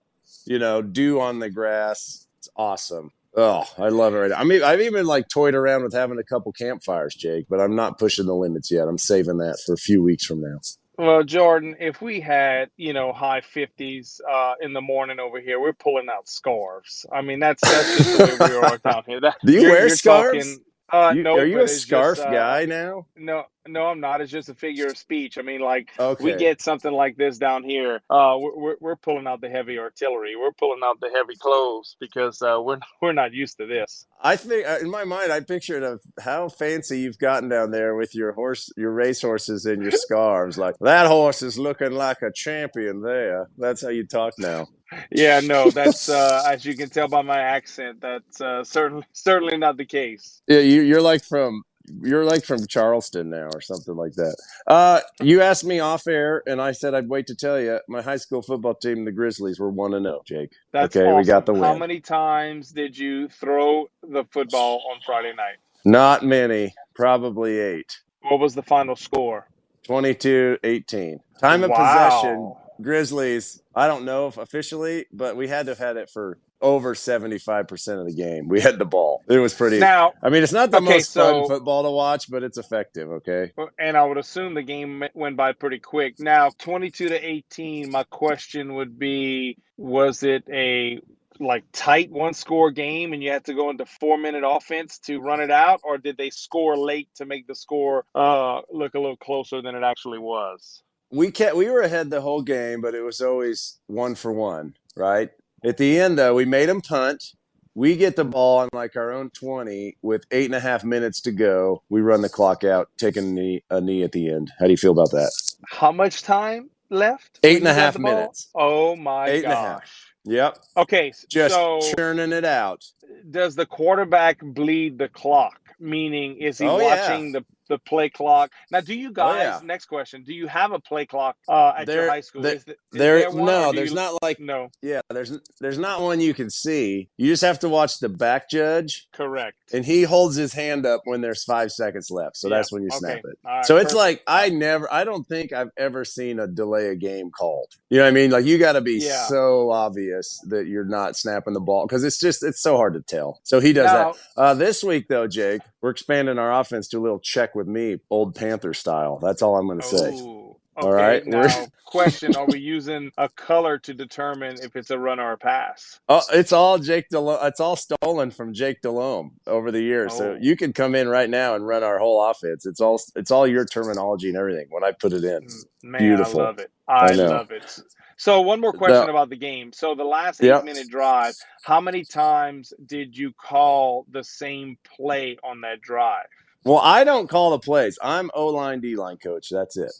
you 0.46 0.60
know, 0.60 0.82
dew 0.82 1.20
on 1.20 1.40
the 1.40 1.50
grass. 1.50 2.26
It's 2.38 2.48
awesome. 2.56 3.12
Oh, 3.36 3.64
I 3.78 3.88
love 3.88 4.14
it 4.14 4.18
right 4.18 4.30
now. 4.30 4.38
I 4.38 4.44
mean, 4.44 4.62
I've 4.62 4.80
even 4.80 5.06
like 5.06 5.28
toyed 5.28 5.54
around 5.54 5.82
with 5.82 5.92
having 5.92 6.18
a 6.18 6.24
couple 6.24 6.52
campfires, 6.52 7.14
Jake, 7.14 7.46
but 7.50 7.60
I'm 7.60 7.76
not 7.76 7.98
pushing 7.98 8.26
the 8.26 8.34
limits 8.34 8.70
yet. 8.70 8.88
I'm 8.88 8.98
saving 8.98 9.36
that 9.38 9.58
for 9.66 9.74
a 9.74 9.78
few 9.78 10.02
weeks 10.02 10.24
from 10.24 10.40
now. 10.40 10.58
Well, 10.98 11.22
Jordan, 11.24 11.76
if 11.78 12.00
we 12.00 12.20
had, 12.20 12.70
you 12.78 12.94
know, 12.94 13.12
high 13.12 13.42
50s 13.42 14.20
uh, 14.30 14.54
in 14.62 14.72
the 14.72 14.80
morning 14.80 15.20
over 15.20 15.40
here, 15.40 15.60
we're 15.60 15.74
pulling 15.74 16.08
out 16.08 16.26
scarves. 16.26 17.04
I 17.12 17.20
mean, 17.20 17.38
that's 17.38 17.60
that's 17.60 17.98
just 17.98 18.18
the 18.18 18.24
way 18.24 18.48
we 18.48 18.56
are 18.56 18.78
down 18.78 19.02
here. 19.06 19.20
That, 19.20 19.36
Do 19.44 19.52
you 19.52 19.68
wear 19.68 19.90
scarves? 19.90 20.46
talking. 20.46 20.64
Uh, 20.92 21.12
You, 21.16 21.22
no, 21.22 21.36
are 21.38 21.44
you 21.46 21.60
a 21.60 21.68
scarf 21.68 22.18
just, 22.18 22.28
uh, 22.28 22.30
guy 22.30 22.64
now? 22.64 23.06
No, 23.16 23.44
no, 23.66 23.86
I'm 23.86 24.00
not. 24.00 24.20
It's 24.20 24.30
just 24.30 24.48
a 24.48 24.54
figure 24.54 24.86
of 24.86 24.96
speech. 24.96 25.36
I 25.36 25.42
mean, 25.42 25.60
like 25.60 25.90
we 26.20 26.36
get 26.36 26.62
something 26.62 26.92
like 26.92 27.16
this 27.16 27.38
down 27.38 27.64
here. 27.64 28.00
Uh, 28.08 28.36
we're 28.38 28.56
we're, 28.56 28.76
we're 28.80 28.96
pulling 28.96 29.26
out 29.26 29.40
the 29.40 29.48
heavy 29.48 29.78
artillery. 29.78 30.36
We're 30.36 30.52
pulling 30.52 30.80
out 30.84 31.00
the 31.00 31.10
heavy 31.12 31.34
clothes 31.36 31.96
because 31.98 32.40
uh, 32.40 32.60
we're 32.62 32.78
we're 33.02 33.12
not 33.12 33.32
used 33.32 33.56
to 33.58 33.66
this. 33.66 34.06
I 34.22 34.36
think 34.36 34.66
uh, 34.66 34.78
in 34.80 34.90
my 34.90 35.04
mind, 35.04 35.32
I 35.32 35.40
pictured 35.40 35.82
of 35.82 36.00
how 36.20 36.48
fancy 36.48 37.00
you've 37.00 37.18
gotten 37.18 37.48
down 37.48 37.72
there 37.72 37.96
with 37.96 38.14
your 38.14 38.32
horse, 38.32 38.70
your 38.76 38.92
race 38.92 39.22
horses, 39.22 39.66
and 39.66 39.82
your 39.82 39.90
scarves. 40.06 40.56
Like 40.56 40.76
that 40.80 41.06
horse 41.08 41.42
is 41.42 41.58
looking 41.58 41.92
like 41.92 42.22
a 42.22 42.30
champion 42.32 43.02
there. 43.02 43.48
That's 43.58 43.82
how 43.82 43.88
you 43.88 44.06
talk 44.06 44.34
now. 44.38 44.68
Yeah, 45.10 45.40
no, 45.40 45.70
that's 45.70 46.08
uh, 46.08 46.42
as 46.48 46.64
you 46.64 46.76
can 46.76 46.88
tell 46.88 47.08
by 47.08 47.22
my 47.22 47.38
accent, 47.40 48.00
that's 48.00 48.40
uh, 48.40 48.64
certainly 48.64 49.04
certainly 49.12 49.56
not 49.56 49.76
the 49.76 49.84
case. 49.84 50.40
Yeah, 50.46 50.60
you, 50.60 50.82
you're 50.82 51.02
like 51.02 51.24
from 51.24 51.62
you're 52.02 52.24
like 52.24 52.44
from 52.44 52.66
Charleston 52.66 53.30
now 53.30 53.48
or 53.52 53.60
something 53.60 53.94
like 53.94 54.14
that. 54.14 54.36
Uh, 54.66 55.00
you 55.20 55.40
asked 55.40 55.64
me 55.64 55.80
off 55.80 56.06
air, 56.06 56.42
and 56.46 56.60
I 56.60 56.72
said 56.72 56.94
I'd 56.94 57.08
wait 57.08 57.26
to 57.28 57.34
tell 57.34 57.60
you. 57.60 57.80
My 57.88 58.02
high 58.02 58.16
school 58.16 58.42
football 58.42 58.74
team, 58.74 59.04
the 59.04 59.12
Grizzlies, 59.12 59.58
were 59.58 59.70
one 59.70 59.94
and 59.94 60.04
zero. 60.04 60.22
Jake. 60.26 60.52
That's 60.72 60.96
Okay, 60.96 61.12
we 61.12 61.24
got 61.24 61.46
the 61.46 61.52
win. 61.52 61.62
How 61.62 61.76
many 61.76 62.00
times 62.00 62.72
did 62.72 62.96
you 62.96 63.28
throw 63.28 63.88
the 64.02 64.24
football 64.30 64.82
on 64.92 65.00
Friday 65.04 65.32
night? 65.34 65.56
Not 65.84 66.24
many, 66.24 66.74
probably 66.94 67.58
eight. 67.58 67.96
What 68.22 68.40
was 68.40 68.54
the 68.54 68.62
final 68.62 68.96
score? 68.96 69.46
22 69.84 70.58
18. 70.64 71.20
Time 71.40 71.62
of 71.62 71.70
possession, 71.70 72.40
Wow. 72.40 72.65
Grizzlies. 72.82 73.62
I 73.74 73.86
don't 73.88 74.04
know 74.04 74.28
if 74.28 74.38
officially, 74.38 75.06
but 75.12 75.36
we 75.36 75.48
had 75.48 75.66
to 75.66 75.72
have 75.72 75.78
had 75.78 75.96
it 75.96 76.10
for 76.10 76.38
over 76.60 76.94
75% 76.94 78.00
of 78.00 78.06
the 78.06 78.14
game. 78.14 78.48
We 78.48 78.60
had 78.60 78.78
the 78.78 78.86
ball. 78.86 79.22
It 79.28 79.38
was 79.38 79.54
pretty. 79.54 79.78
Now, 79.80 80.14
I 80.22 80.30
mean, 80.30 80.42
it's 80.42 80.52
not 80.52 80.70
the 80.70 80.78
Okay, 80.78 80.80
most 80.80 81.14
fun 81.14 81.42
football 81.44 81.84
to 81.84 81.90
watch, 81.90 82.30
but 82.30 82.42
it's 82.42 82.58
effective, 82.58 83.10
okay? 83.10 83.52
and 83.78 83.96
I 83.96 84.04
would 84.04 84.18
assume 84.18 84.54
the 84.54 84.62
game 84.62 85.04
went 85.14 85.36
by 85.36 85.52
pretty 85.52 85.80
quick. 85.80 86.16
Now, 86.20 86.50
22 86.58 87.10
to 87.10 87.16
18, 87.16 87.90
my 87.90 88.04
question 88.04 88.74
would 88.76 88.98
be 88.98 89.58
was 89.76 90.22
it 90.22 90.44
a 90.50 91.00
like 91.40 91.64
tight 91.72 92.10
one 92.10 92.34
score 92.34 92.70
game 92.70 93.12
and 93.12 93.22
you 93.22 93.30
had 93.30 93.44
to 93.44 93.54
go 93.54 93.70
into 93.70 93.86
4 93.86 94.18
minute 94.18 94.44
offense 94.46 94.98
to 95.00 95.18
run 95.20 95.40
it 95.40 95.50
out 95.50 95.80
or 95.84 95.98
did 95.98 96.16
they 96.16 96.30
score 96.30 96.78
late 96.78 97.10
to 97.16 97.26
make 97.26 97.46
the 97.46 97.54
score 97.56 98.04
uh 98.14 98.60
look 98.72 98.94
a 98.94 99.00
little 99.00 99.16
closer 99.18 99.62
than 99.62 99.74
it 99.74 99.82
actually 99.84 100.18
was? 100.20 100.82
We 101.10 101.30
kept, 101.30 101.56
we 101.56 101.68
were 101.70 101.82
ahead 101.82 102.10
the 102.10 102.20
whole 102.20 102.42
game, 102.42 102.80
but 102.80 102.94
it 102.94 103.02
was 103.02 103.20
always 103.20 103.78
one 103.86 104.14
for 104.14 104.32
one, 104.32 104.74
right? 104.96 105.30
At 105.64 105.76
the 105.76 105.98
end, 106.00 106.18
though, 106.18 106.34
we 106.34 106.44
made 106.44 106.68
them 106.68 106.80
punt. 106.80 107.32
We 107.74 107.96
get 107.96 108.16
the 108.16 108.24
ball 108.24 108.58
on 108.60 108.68
like 108.72 108.96
our 108.96 109.12
own 109.12 109.30
20 109.30 109.98
with 110.02 110.24
eight 110.30 110.46
and 110.46 110.54
a 110.54 110.60
half 110.60 110.82
minutes 110.82 111.20
to 111.22 111.32
go. 111.32 111.82
We 111.90 112.00
run 112.00 112.22
the 112.22 112.28
clock 112.28 112.64
out, 112.64 112.88
taking 112.96 113.24
a 113.24 113.32
knee, 113.32 113.64
a 113.70 113.80
knee 113.80 114.02
at 114.02 114.12
the 114.12 114.30
end. 114.30 114.50
How 114.58 114.64
do 114.64 114.70
you 114.70 114.76
feel 114.78 114.92
about 114.92 115.10
that? 115.10 115.30
How 115.68 115.92
much 115.92 116.22
time 116.22 116.70
left? 116.90 117.38
Eight 117.42 117.58
and 117.58 117.68
a 117.68 117.74
half 117.74 117.98
minutes. 117.98 118.48
Oh 118.54 118.96
my 118.96 119.28
Eight 119.28 119.44
and 119.44 119.52
a 119.52 119.56
gosh. 119.56 119.62
half. 119.80 120.12
Yep. 120.24 120.58
Okay, 120.78 121.12
Just 121.28 121.54
so 121.54 121.80
churning 121.96 122.32
it 122.32 122.44
out. 122.44 122.84
does 123.30 123.54
the 123.54 123.66
quarterback 123.66 124.40
bleed 124.42 124.98
the 124.98 125.08
clock? 125.08 125.60
Meaning, 125.78 126.38
is 126.38 126.58
he 126.58 126.66
Oh, 126.66 126.80
yeah. 126.80 126.84
watching 127.10 127.32
the, 127.32 127.44
the 127.68 127.78
play 127.78 128.08
clock? 128.08 128.50
Now, 128.70 128.80
do 128.80 128.94
you 128.94 129.12
guys? 129.12 129.40
yeah. 129.42 129.60
Next 129.64 129.86
question: 129.86 130.22
Do 130.24 130.32
you 130.34 130.46
have 130.46 130.72
a 130.72 130.78
play 130.80 131.06
clock 131.06 131.36
uh, 131.48 131.72
at 131.78 131.88
your 131.88 132.08
high 132.08 132.20
school? 132.20 132.42
there- 132.42 132.54
is, 132.56 132.64
th- 132.64 132.76
is 132.92 132.98
There, 132.98 133.18
there 133.20 133.30
one, 133.30 133.44
no, 133.46 133.72
there's 133.72 133.90
you- 133.90 133.96
not 133.96 134.14
like 134.22 134.38
No, 134.40 134.68
yeah, 134.82 135.00
there's 135.10 135.32
there's 135.60 135.78
not 135.78 136.00
one 136.02 136.20
you 136.20 136.34
can 136.34 136.50
see. 136.50 137.08
You 137.16 137.26
just 137.28 137.42
have 137.42 137.58
to 137.60 137.68
watch 137.68 137.98
the 137.98 138.08
back 138.08 138.48
judge, 138.50 139.08
correct. 139.12 139.56
and 139.72 139.84
he 139.84 140.02
holds 140.02 140.36
his 140.36 140.52
hand 140.52 140.86
up 140.86 141.02
when 141.04 141.20
there's 141.20 141.44
five 141.44 141.72
seconds 141.72 142.10
left. 142.10 142.36
So 142.36 142.48
Yeah, 142.48 142.56
that's 142.56 142.72
when 142.72 142.82
you 142.82 142.90
snap 142.90 143.18
okay. 143.18 143.20
it. 143.24 143.38
Right, 143.44 143.64
So 143.64 143.76
it's 143.76 143.94
like 143.94 144.22
I 144.26 144.48
never, 144.50 144.92
I 144.92 145.04
don't 145.04 145.24
think 145.26 145.52
I've 145.52 145.70
ever 145.76 146.04
seen 146.04 146.38
a 146.38 146.46
delay 146.46 146.88
a 146.88 146.94
game 146.94 147.30
called. 147.30 147.68
You 147.90 147.98
know 147.98 148.04
what 148.04 148.08
I 148.10 148.12
mean? 148.12 148.30
Like 148.30 148.44
you 148.44 148.58
got 148.58 148.72
to 148.72 148.80
be 148.80 148.98
Yeah. 149.00 149.26
so 149.26 149.70
obvious 149.70 150.40
that 150.48 150.66
you're 150.66 150.84
not 150.84 151.16
snapping 151.16 151.54
the 151.54 151.60
ball 151.60 151.86
because 151.86 152.04
it's 152.04 152.18
just 152.18 152.42
it's 152.44 152.60
so 152.62 152.76
hard 152.76 152.94
to 152.94 153.00
tell. 153.00 153.40
So 153.44 153.60
he 153.60 153.72
does 153.72 153.86
now, 153.86 154.12
that. 154.12 154.40
Uh, 154.40 154.54
this 154.54 154.82
week 154.84 155.08
though, 155.08 155.26
Jake, 155.26 155.62
we're 155.82 155.90
expanding 155.90 156.38
our 156.38 156.52
offense 156.60 156.88
to 156.88 156.98
a 156.98 157.00
little 157.00 157.18
check 157.20 157.54
with 157.56 157.66
me, 157.66 157.98
old 158.10 158.34
Panther 158.36 158.74
style. 158.74 159.18
That's 159.18 159.42
all 159.42 159.56
I'm 159.56 159.66
going 159.66 159.80
to 159.80 159.86
say. 159.86 160.10
ooh, 160.12 160.56
All 160.76 160.88
okay, 160.88 160.90
right, 160.92 161.26
we're- 161.26 161.48
Now, 161.48 161.66
question: 161.86 162.36
Are 162.36 162.46
we 162.46 162.58
using 162.60 163.10
a 163.18 163.28
color 163.30 163.78
to 163.78 163.94
determine 163.94 164.56
if 164.62 164.76
it's 164.76 164.90
a 164.90 164.98
run 164.98 165.18
or 165.18 165.32
a 165.32 165.38
pass? 165.38 165.98
Oh, 166.08 166.20
it's 166.32 166.52
all 166.52 166.78
Jake 166.78 167.08
Delhomme. 167.08 167.46
It's 167.46 167.60
all 167.60 167.76
stolen 167.76 168.30
from 168.30 168.52
Jake 168.52 168.82
Delhomme 168.82 169.32
over 169.46 169.70
the 169.72 169.80
years. 169.80 170.12
So 170.14 170.32
Oh. 170.32 170.38
you 170.40 170.56
can 170.56 170.72
come 170.72 170.94
in 170.94 171.08
right 171.08 171.30
now 171.30 171.54
and 171.54 171.66
run 171.66 171.82
our 171.82 171.98
whole 171.98 172.22
offense. 172.22 172.66
It's 172.66 172.80
all 172.80 173.00
it's 173.16 173.30
all 173.30 173.46
your 173.46 173.64
terminology 173.64 174.28
and 174.28 174.36
everything 174.36 174.66
when 174.70 174.84
I 174.84 174.92
put 174.92 175.12
it 175.12 175.24
in. 175.24 175.42
Mm, 175.44 175.64
Man, 175.84 176.00
Beautiful. 176.02 176.40
I 176.40 176.44
love 176.44 176.58
it. 176.58 176.70
I, 176.88 177.06
I 177.10 177.12
love 177.14 177.50
it. 177.50 177.80
So 178.18 178.40
one 178.40 178.60
more 178.60 178.72
question 178.72 179.08
about 179.10 179.28
the 179.28 179.36
game. 179.36 179.72
So 179.74 179.94
the 179.94 180.04
last 180.04 180.40
eight 180.42 180.46
Yep. 180.46 180.64
minute 180.64 180.88
drive, 180.88 181.34
how 181.64 181.80
many 181.82 182.02
times 182.04 182.72
did 182.86 183.16
you 183.16 183.32
call 183.32 184.06
the 184.10 184.24
same 184.24 184.78
play 184.96 185.36
on 185.44 185.60
that 185.62 185.80
drive? 185.82 186.26
Well, 186.66 186.80
I 186.82 187.04
don't 187.04 187.28
call 187.28 187.50
the 187.50 187.60
plays. 187.60 187.96
I'm 188.02 188.30
O 188.34 188.48
line, 188.48 188.80
D 188.80 188.96
line 188.96 189.18
coach. 189.18 189.48
That's 189.50 189.76
it. 189.76 189.92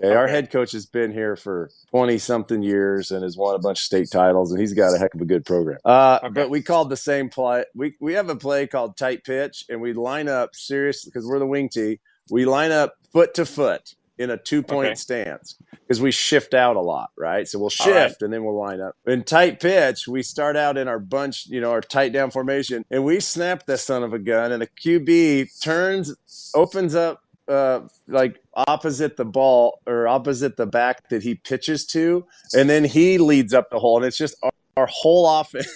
Okay, 0.00 0.14
our 0.14 0.28
head 0.28 0.50
coach 0.50 0.72
has 0.72 0.86
been 0.86 1.12
here 1.12 1.36
for 1.36 1.70
20 1.90 2.18
something 2.18 2.62
years 2.62 3.10
and 3.10 3.22
has 3.24 3.36
won 3.36 3.54
a 3.56 3.58
bunch 3.58 3.80
of 3.80 3.82
state 3.84 4.08
titles, 4.10 4.52
and 4.52 4.60
he's 4.60 4.72
got 4.72 4.94
a 4.94 4.98
heck 4.98 5.14
of 5.14 5.20
a 5.20 5.26
good 5.26 5.44
program. 5.44 5.78
Uh, 5.84 6.20
Okay. 6.22 6.32
But 6.32 6.50
we 6.50 6.62
called 6.62 6.88
the 6.88 6.96
same 6.96 7.28
play. 7.28 7.64
We, 7.74 7.94
we 8.00 8.14
have 8.14 8.30
a 8.30 8.36
play 8.36 8.66
called 8.66 8.96
tight 8.96 9.24
pitch, 9.24 9.64
and 9.68 9.80
we 9.80 9.92
line 9.92 10.28
up 10.28 10.54
serious 10.54 11.04
because 11.04 11.26
we're 11.26 11.40
the 11.40 11.46
wing 11.46 11.68
tee. 11.68 12.00
We 12.30 12.46
line 12.46 12.72
up 12.72 12.94
foot 13.12 13.34
to 13.34 13.44
foot 13.44 13.94
in 14.18 14.30
a 14.30 14.36
two 14.36 14.62
point 14.62 14.88
Okay. 14.88 14.94
stance 14.94 15.56
because 15.86 16.00
we 16.00 16.10
shift 16.10 16.52
out 16.54 16.76
a 16.76 16.80
lot, 16.80 17.10
right? 17.16 17.48
So 17.48 17.58
we'll 17.58 17.70
All 17.80 17.90
right. 17.92 18.08
shift 18.08 18.22
and 18.22 18.32
then 18.32 18.44
we'll 18.44 18.58
line 18.58 18.80
up. 18.80 18.94
In 19.06 19.22
tight 19.24 19.60
pitch, 19.60 20.06
we 20.06 20.22
start 20.22 20.56
out 20.56 20.76
in 20.76 20.88
our 20.88 20.98
bunch, 20.98 21.46
you 21.46 21.60
know, 21.60 21.70
our 21.70 21.80
tight 21.80 22.12
down 22.12 22.30
formation, 22.30 22.84
and 22.90 23.04
we 23.04 23.20
snap 23.20 23.66
the 23.66 23.78
son 23.78 24.02
of 24.02 24.12
a 24.12 24.18
gun, 24.18 24.52
and 24.52 24.60
the 24.62 24.66
QB 24.66 25.60
turns, 25.62 26.14
opens 26.54 26.94
up 26.94 27.20
uh, 27.48 27.80
like 28.06 28.38
opposite 28.54 29.16
the 29.16 29.24
ball 29.24 29.80
or 29.86 30.06
opposite 30.06 30.56
the 30.58 30.66
back 30.66 31.08
that 31.08 31.22
he 31.22 31.34
pitches 31.36 31.86
to, 31.86 32.26
and 32.54 32.68
then 32.68 32.84
he 32.84 33.16
leads 33.18 33.54
up 33.54 33.70
the 33.70 33.78
hole, 33.78 33.96
and 33.96 34.04
it's 34.04 34.18
just 34.18 34.36
our, 34.42 34.50
our 34.76 34.88
whole 34.90 35.26
offense. 35.40 35.74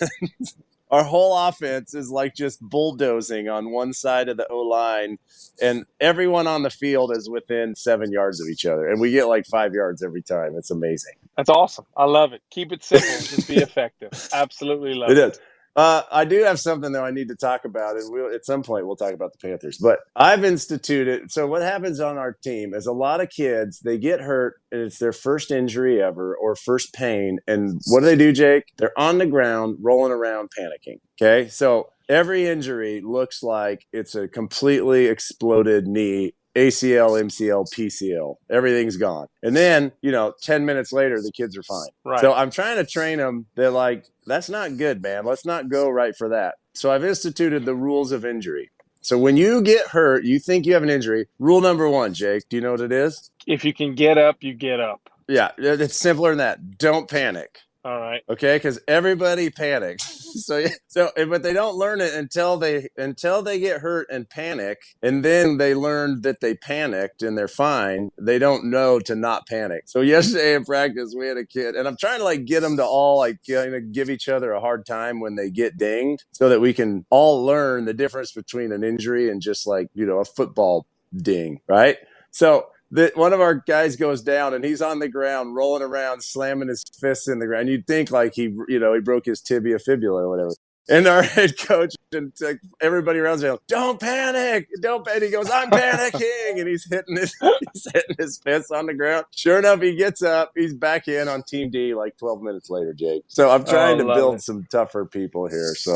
Our 0.92 1.04
whole 1.04 1.37
offense 1.38 1.94
is 1.94 2.11
like 2.11 2.37
just 2.37 2.61
bulldozing 2.62 3.49
on 3.50 3.72
one 3.72 3.94
side 3.94 4.30
of 4.30 4.38
the 4.38 4.49
O 4.49 4.61
line, 4.61 5.18
and 5.62 5.87
everyone 6.00 6.49
on 6.49 6.64
the 6.64 6.70
field 6.70 7.12
is 7.16 7.30
within 7.30 7.76
seven 7.76 8.12
yards 8.12 8.40
of 8.42 8.49
each 8.49 8.66
other, 8.66 8.88
and 8.88 9.00
we 9.00 9.12
get 9.12 9.26
like 9.28 9.46
five 9.46 9.75
yards 9.75 10.04
every 10.04 10.22
time. 10.22 10.56
It's 10.58 10.72
amazing. 10.72 11.14
That's 11.37 11.50
awesome. 11.50 11.87
I 11.96 12.04
love 12.06 12.32
it. 12.34 12.42
Keep 12.50 12.72
it 12.72 12.84
simple. 12.84 13.25
Just 13.26 13.49
be 13.49 13.58
effective. 13.62 14.12
Absolutely 14.32 14.94
love 14.94 15.12
It 15.12 15.18
it. 15.18 15.26
is. 15.32 15.40
Uh, 15.74 16.02
I 16.10 16.24
do 16.24 16.42
have 16.42 16.60
something 16.60 16.92
though 16.92 17.04
I 17.04 17.10
need 17.10 17.28
to 17.28 17.36
talk 17.36 17.64
about, 17.64 17.96
and 17.96 18.12
we'll, 18.12 18.32
at 18.32 18.44
some 18.44 18.62
point 18.62 18.86
we'll 18.86 18.96
talk 18.96 19.14
about 19.14 19.32
the 19.32 19.38
Panthers. 19.38 19.78
But 19.78 20.00
I've 20.14 20.44
instituted. 20.44 21.30
So 21.30 21.46
what 21.46 21.62
happens 21.62 22.00
on 22.00 22.18
our 22.18 22.32
team 22.32 22.74
is 22.74 22.86
a 22.86 22.92
lot 22.92 23.20
of 23.20 23.30
kids 23.30 23.80
they 23.80 23.98
get 23.98 24.20
hurt, 24.20 24.60
and 24.70 24.82
it's 24.82 24.98
their 24.98 25.12
first 25.12 25.50
injury 25.50 26.02
ever 26.02 26.36
or 26.36 26.56
first 26.56 26.92
pain. 26.92 27.38
And 27.46 27.80
what 27.86 28.00
do 28.00 28.06
they 28.06 28.16
do, 28.16 28.32
Jake? 28.32 28.64
They're 28.76 28.98
on 28.98 29.18
the 29.18 29.26
ground, 29.26 29.78
rolling 29.80 30.12
around, 30.12 30.50
panicking. 30.58 30.98
Okay, 31.20 31.48
so 31.48 31.90
every 32.08 32.46
injury 32.46 33.00
looks 33.00 33.42
like 33.42 33.86
it's 33.92 34.14
a 34.14 34.28
completely 34.28 35.06
exploded 35.06 35.86
knee. 35.86 36.34
ACL, 36.54 37.18
MCL, 37.18 37.72
PCL, 37.72 38.34
everything's 38.50 38.98
gone. 38.98 39.26
And 39.42 39.56
then, 39.56 39.90
you 40.02 40.12
know, 40.12 40.34
10 40.42 40.66
minutes 40.66 40.92
later, 40.92 41.16
the 41.16 41.32
kids 41.34 41.56
are 41.56 41.62
fine. 41.62 41.88
Right. 42.04 42.20
So 42.20 42.34
I'm 42.34 42.50
trying 42.50 42.76
to 42.76 42.84
train 42.84 43.16
them. 43.16 43.46
They're 43.54 43.70
like, 43.70 44.04
that's 44.26 44.48
not 44.48 44.76
good, 44.76 45.02
man. 45.02 45.24
Let's 45.24 45.44
not 45.44 45.68
go 45.68 45.88
right 45.88 46.14
for 46.16 46.28
that. 46.30 46.56
So 46.74 46.90
I've 46.90 47.04
instituted 47.04 47.64
the 47.64 47.74
rules 47.74 48.12
of 48.12 48.24
injury. 48.24 48.70
So 49.00 49.18
when 49.18 49.36
you 49.36 49.62
get 49.62 49.88
hurt, 49.88 50.24
you 50.24 50.38
think 50.38 50.64
you 50.64 50.74
have 50.74 50.84
an 50.84 50.90
injury. 50.90 51.26
Rule 51.38 51.60
number 51.60 51.88
one, 51.88 52.14
Jake, 52.14 52.48
do 52.48 52.56
you 52.56 52.62
know 52.62 52.72
what 52.72 52.80
it 52.80 52.92
is? 52.92 53.30
if 53.46 53.64
you 53.64 53.74
can 53.74 53.94
get 53.94 54.18
up, 54.18 54.36
you 54.40 54.54
get 54.54 54.80
up. 54.80 55.10
Yeah, 55.28 55.50
it's 55.58 55.96
simpler 55.96 56.30
than 56.30 56.38
that. 56.38 56.78
Don't 56.78 57.08
panic. 57.08 57.58
All 57.84 57.98
right. 57.98 58.22
Okay, 58.28 58.56
because 58.56 58.80
everybody 58.86 59.50
panics. 59.50 60.21
So, 60.42 60.64
so, 60.88 61.10
eh, 61.16 61.24
but 61.24 61.42
they 61.42 61.52
don't 61.52 61.76
learn 61.76 62.00
it 62.00 62.14
until 62.14 62.56
they 62.56 62.88
until 62.96 63.42
they 63.42 63.58
get 63.58 63.80
hurt 63.80 64.08
and 64.10 64.28
panic, 64.28 64.78
and 65.02 65.24
then 65.24 65.58
they 65.58 65.74
learn 65.74 66.22
that 66.22 66.40
they 66.40 66.54
panicked 66.54 67.22
and 67.22 67.38
they're 67.38 67.48
fine. 67.48 68.10
They 68.20 68.38
don't 68.38 68.64
know 68.70 68.98
to 69.00 69.14
not 69.14 69.46
panic. 69.46 69.84
So 69.86 70.00
yesterday 70.02 70.54
in 70.54 70.64
practice, 70.64 71.14
we 71.16 71.26
had 71.26 71.36
a 71.36 71.46
kid, 71.46 71.74
and 71.74 71.86
I'm 71.86 71.96
trying 71.96 72.18
to 72.18 72.24
like 72.24 72.44
get 72.44 72.60
them 72.60 72.76
to 72.78 72.84
all 72.84 73.18
like 73.18 73.38
kind 73.48 73.74
of 73.74 73.92
give 73.92 74.10
each 74.10 74.28
other 74.28 74.52
a 74.52 74.60
hard 74.60 74.84
time 74.86 75.20
when 75.20 75.36
they 75.36 75.50
get 75.50 75.76
dinged, 75.76 76.24
so 76.32 76.48
that 76.48 76.60
we 76.60 76.72
can 76.72 77.06
all 77.10 77.44
learn 77.44 77.84
the 77.84 77.94
difference 77.94 78.32
between 78.32 78.72
an 78.72 78.82
injury 78.82 79.30
and 79.30 79.40
just 79.40 79.66
like 79.66 79.88
you 79.94 80.06
know 80.06 80.18
a 80.18 80.24
football 80.24 80.86
ding, 81.16 81.60
right? 81.68 81.98
So 82.30 82.66
that 82.92 83.16
one 83.16 83.32
of 83.32 83.40
our 83.40 83.54
guys 83.54 83.96
goes 83.96 84.22
down 84.22 84.54
and 84.54 84.64
he's 84.64 84.82
on 84.82 84.99
the 84.99 85.08
ground 85.08 85.56
rolling 85.56 85.82
around 85.82 86.22
slamming 86.22 86.68
his 86.68 86.84
fists 87.00 87.26
in 87.26 87.38
the 87.38 87.46
ground. 87.46 87.68
You'd 87.68 87.87
think 87.87 88.11
like 88.11 88.34
he 88.34 88.54
you 88.68 88.78
know 88.78 88.94
he 88.94 89.00
broke 89.00 89.25
his 89.25 89.40
tibia 89.40 89.78
fibula 89.78 90.22
or 90.22 90.28
whatever 90.28 90.52
and 90.88 91.06
our 91.06 91.22
head 91.22 91.56
coach 91.58 91.94
and 92.12 92.32
like, 92.40 92.60
everybody 92.80 93.18
around 93.18 93.40
him 93.42 93.56
don't 93.68 94.00
panic 94.00 94.68
don't 94.80 95.06
panic 95.06 95.22
he 95.24 95.30
goes 95.30 95.50
i'm 95.50 95.70
panicking 95.70 96.58
and 96.58 96.68
he's 96.68 96.86
hitting 96.90 97.16
his 97.16 97.34
he's 97.74 97.86
hitting 97.92 98.16
his 98.18 98.38
fists 98.38 98.70
on 98.70 98.86
the 98.86 98.94
ground 98.94 99.24
sure 99.34 99.58
enough 99.58 99.80
he 99.80 99.94
gets 99.96 100.22
up 100.22 100.52
he's 100.56 100.74
back 100.74 101.08
in 101.08 101.28
on 101.28 101.42
team 101.44 101.70
d 101.70 101.94
like 101.94 102.16
12 102.18 102.42
minutes 102.42 102.68
later 102.70 102.92
jake 102.92 103.22
so 103.28 103.50
i'm 103.50 103.64
trying 103.64 104.00
Oh, 104.00 104.08
to 104.08 104.14
build 104.14 104.34
it. 104.36 104.42
some 104.42 104.66
tougher 104.70 105.04
people 105.04 105.48
here 105.48 105.74
so 105.74 105.94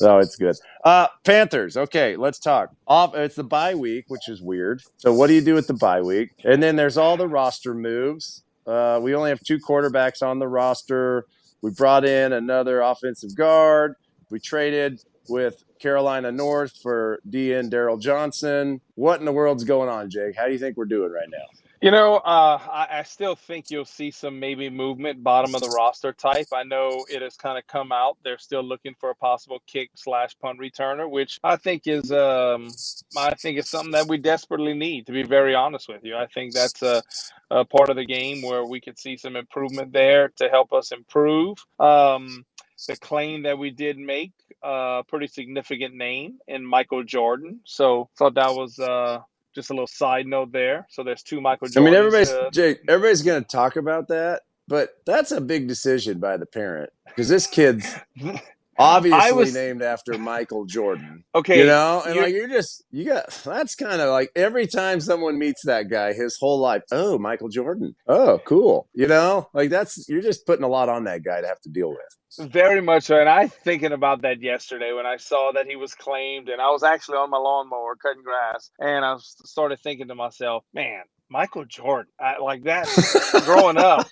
no 0.00 0.18
it's 0.18 0.36
good 0.36 0.56
uh, 0.84 1.08
Panthers. 1.24 1.76
Okay, 1.76 2.16
let's 2.16 2.38
talk. 2.38 2.70
Off. 2.86 3.14
It's 3.14 3.34
the 3.34 3.44
bye 3.44 3.74
week, 3.74 4.04
which 4.08 4.28
is 4.28 4.40
weird. 4.40 4.80
So, 4.98 5.12
what 5.12 5.26
do 5.26 5.34
you 5.34 5.40
do 5.42 5.54
with 5.54 5.66
the 5.66 5.74
bye 5.74 6.00
week? 6.00 6.30
And 6.44 6.62
then 6.62 6.76
there's 6.76 6.96
all 6.96 7.16
the 7.16 7.28
roster 7.28 7.74
moves. 7.74 8.44
Uh, 8.66 8.98
we 9.02 9.14
only 9.14 9.30
have 9.30 9.40
two 9.40 9.58
quarterbacks 9.58 10.22
on 10.22 10.38
the 10.38 10.48
roster. 10.48 11.26
We 11.62 11.72
brought 11.72 12.04
in 12.04 12.32
another 12.32 12.80
offensive 12.80 13.34
guard. 13.36 13.96
We 14.30 14.40
traded 14.40 15.02
with 15.28 15.64
Carolina 15.78 16.32
North 16.32 16.76
for 16.82 17.20
DN 17.28 17.70
Darryl 17.70 18.00
Johnson. 18.00 18.80
What 18.94 19.20
in 19.20 19.26
the 19.26 19.32
world's 19.32 19.64
going 19.64 19.88
on, 19.88 20.10
Jake? 20.10 20.36
How 20.36 20.46
do 20.46 20.52
you 20.52 20.58
think 20.58 20.76
we're 20.76 20.86
doing 20.86 21.12
right 21.12 21.28
now? 21.30 21.44
You 21.80 21.92
know, 21.92 22.16
uh, 22.16 22.58
I, 22.60 22.88
I 22.90 23.02
still 23.04 23.36
think 23.36 23.70
you'll 23.70 23.84
see 23.84 24.10
some 24.10 24.40
maybe 24.40 24.68
movement 24.68 25.22
bottom 25.22 25.54
of 25.54 25.60
the 25.60 25.68
roster 25.68 26.12
type. 26.12 26.48
I 26.52 26.64
know 26.64 27.04
it 27.08 27.22
has 27.22 27.36
kind 27.36 27.56
of 27.56 27.68
come 27.68 27.92
out. 27.92 28.18
They're 28.24 28.38
still 28.38 28.64
looking 28.64 28.96
for 28.98 29.10
a 29.10 29.14
possible 29.14 29.62
kick 29.68 29.90
slash 29.94 30.36
punt 30.42 30.58
returner, 30.58 31.08
which 31.08 31.38
I 31.44 31.54
think 31.54 31.86
is 31.86 32.10
um, 32.10 32.70
I 33.16 33.34
think 33.34 33.58
is 33.58 33.70
something 33.70 33.92
that 33.92 34.08
we 34.08 34.18
desperately 34.18 34.74
need. 34.74 35.06
To 35.06 35.12
be 35.12 35.22
very 35.22 35.54
honest 35.54 35.88
with 35.88 36.02
you, 36.02 36.16
I 36.16 36.26
think 36.26 36.52
that's 36.52 36.82
a, 36.82 37.00
a 37.48 37.64
part 37.64 37.90
of 37.90 37.96
the 37.96 38.04
game 38.06 38.42
where 38.42 38.64
we 38.64 38.80
could 38.80 38.98
see 38.98 39.16
some 39.16 39.36
improvement 39.36 39.92
there 39.92 40.30
to 40.38 40.48
help 40.48 40.72
us 40.72 40.90
improve. 40.90 41.58
Um, 41.78 42.44
the 42.86 42.96
claim 42.96 43.42
that 43.42 43.58
we 43.58 43.70
did 43.70 43.98
make 43.98 44.32
a 44.62 45.02
pretty 45.08 45.26
significant 45.26 45.94
name 45.94 46.38
in 46.46 46.64
Michael 46.64 47.04
Jordan, 47.04 47.60
so 47.64 48.08
thought 48.16 48.34
that 48.34 48.54
was. 48.54 48.78
Uh, 48.78 49.20
just 49.54 49.70
a 49.70 49.72
little 49.72 49.88
side 49.88 50.26
note 50.26 50.52
there. 50.52 50.86
So 50.88 51.02
there's 51.02 51.22
two 51.22 51.40
Michael 51.40 51.66
Jordans. 51.66 51.78
I 51.78 51.80
mean, 51.80 51.94
everybody's 51.94 52.30
uh, 52.30 52.50
Jake. 52.52 52.80
Everybody's 52.86 53.22
going 53.22 53.42
to 53.42 53.48
talk 53.48 53.74
about 53.76 54.06
that, 54.08 54.42
but 54.68 54.90
that's 55.04 55.32
a 55.32 55.40
big 55.40 55.66
decision 55.66 56.20
by 56.20 56.36
the 56.36 56.46
parent 56.46 56.90
because 57.06 57.28
this 57.28 57.46
kid's 57.46 57.92
obviously 58.78 59.32
was- 59.32 59.54
named 59.54 59.82
after 59.82 60.16
Michael 60.18 60.64
Jordan. 60.64 61.24
okay. 61.34 61.58
You 61.58 61.66
know, 61.66 62.02
and 62.04 62.14
you're- 62.14 62.26
like 62.26 62.34
you're 62.34 62.48
just 62.48 62.84
you 62.90 63.04
got 63.04 63.28
that's 63.44 63.74
kind 63.74 64.00
of 64.00 64.10
like 64.10 64.30
every 64.36 64.66
time 64.66 65.00
someone 65.00 65.38
meets 65.38 65.64
that 65.64 65.90
guy, 65.90 66.12
his 66.12 66.36
whole 66.40 66.58
life. 66.58 66.82
Oh, 66.92 67.18
Michael 67.18 67.48
Jordan. 67.48 67.94
Oh, 68.06 68.40
cool. 68.44 68.88
You 68.94 69.06
know, 69.06 69.48
like 69.52 69.70
that's 69.70 70.08
you're 70.08 70.22
just 70.22 70.46
putting 70.46 70.64
a 70.64 70.68
lot 70.68 70.88
on 70.88 71.04
that 71.04 71.22
guy 71.24 71.40
to 71.40 71.46
have 71.46 71.60
to 71.62 71.70
deal 71.70 71.90
with. 71.90 72.50
Very 72.52 72.82
much 72.82 73.04
so. 73.04 73.18
And 73.18 73.28
I 73.28 73.46
thinking 73.48 73.92
about 73.92 74.22
that 74.22 74.42
yesterday 74.42 74.92
when 74.92 75.06
I 75.06 75.16
saw 75.16 75.52
that 75.54 75.66
he 75.66 75.76
was 75.76 75.94
claimed, 75.94 76.48
and 76.50 76.60
I 76.60 76.70
was 76.70 76.82
actually 76.82 77.16
on 77.16 77.30
my 77.30 77.38
lawnmower 77.38 77.96
cutting 77.96 78.22
grass, 78.22 78.70
and 78.78 79.04
I 79.04 79.16
started 79.18 79.80
thinking 79.80 80.08
to 80.08 80.14
myself, 80.14 80.62
man, 80.74 81.02
Michael 81.30 81.64
Jordan, 81.66 82.12
I, 82.20 82.38
like 82.38 82.64
that 82.64 82.92
growing 83.44 83.78
up, 83.78 84.08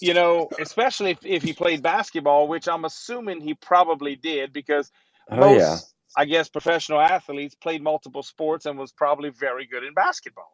you 0.00 0.14
know, 0.14 0.50
especially 0.60 1.12
if, 1.12 1.18
if 1.24 1.42
he 1.42 1.52
played 1.54 1.82
basketball, 1.82 2.48
which 2.48 2.68
I'm 2.68 2.84
assuming 2.84 3.40
he 3.40 3.54
probably 3.54 4.16
did 4.16 4.52
because 4.52 4.90
Oh 5.30 5.46
most, 5.46 5.58
yeah. 5.58 5.80
I 6.16 6.26
guess, 6.26 6.48
professional 6.50 7.00
athletes 7.00 7.56
played 7.56 7.82
multiple 7.82 8.22
sports 8.22 8.66
and 8.66 8.78
was 8.78 8.92
probably 8.92 9.30
very 9.30 9.66
good 9.66 9.84
in 9.84 9.94
basketball. 9.94 10.52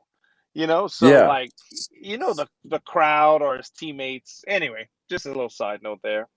You 0.54 0.66
know, 0.68 0.88
so 0.88 1.18
Yeah. 1.18 1.22
like, 1.22 1.52
you 1.90 2.18
know, 2.18 2.34
the 2.34 2.46
the 2.64 2.80
crowd 2.80 3.42
or 3.42 3.56
his 3.58 3.70
teammates. 3.70 4.44
Anyway, 4.48 4.88
just 5.10 5.26
a 5.26 5.30
little 5.30 5.50
side 5.50 5.82
note 5.82 6.00
there. 6.02 6.28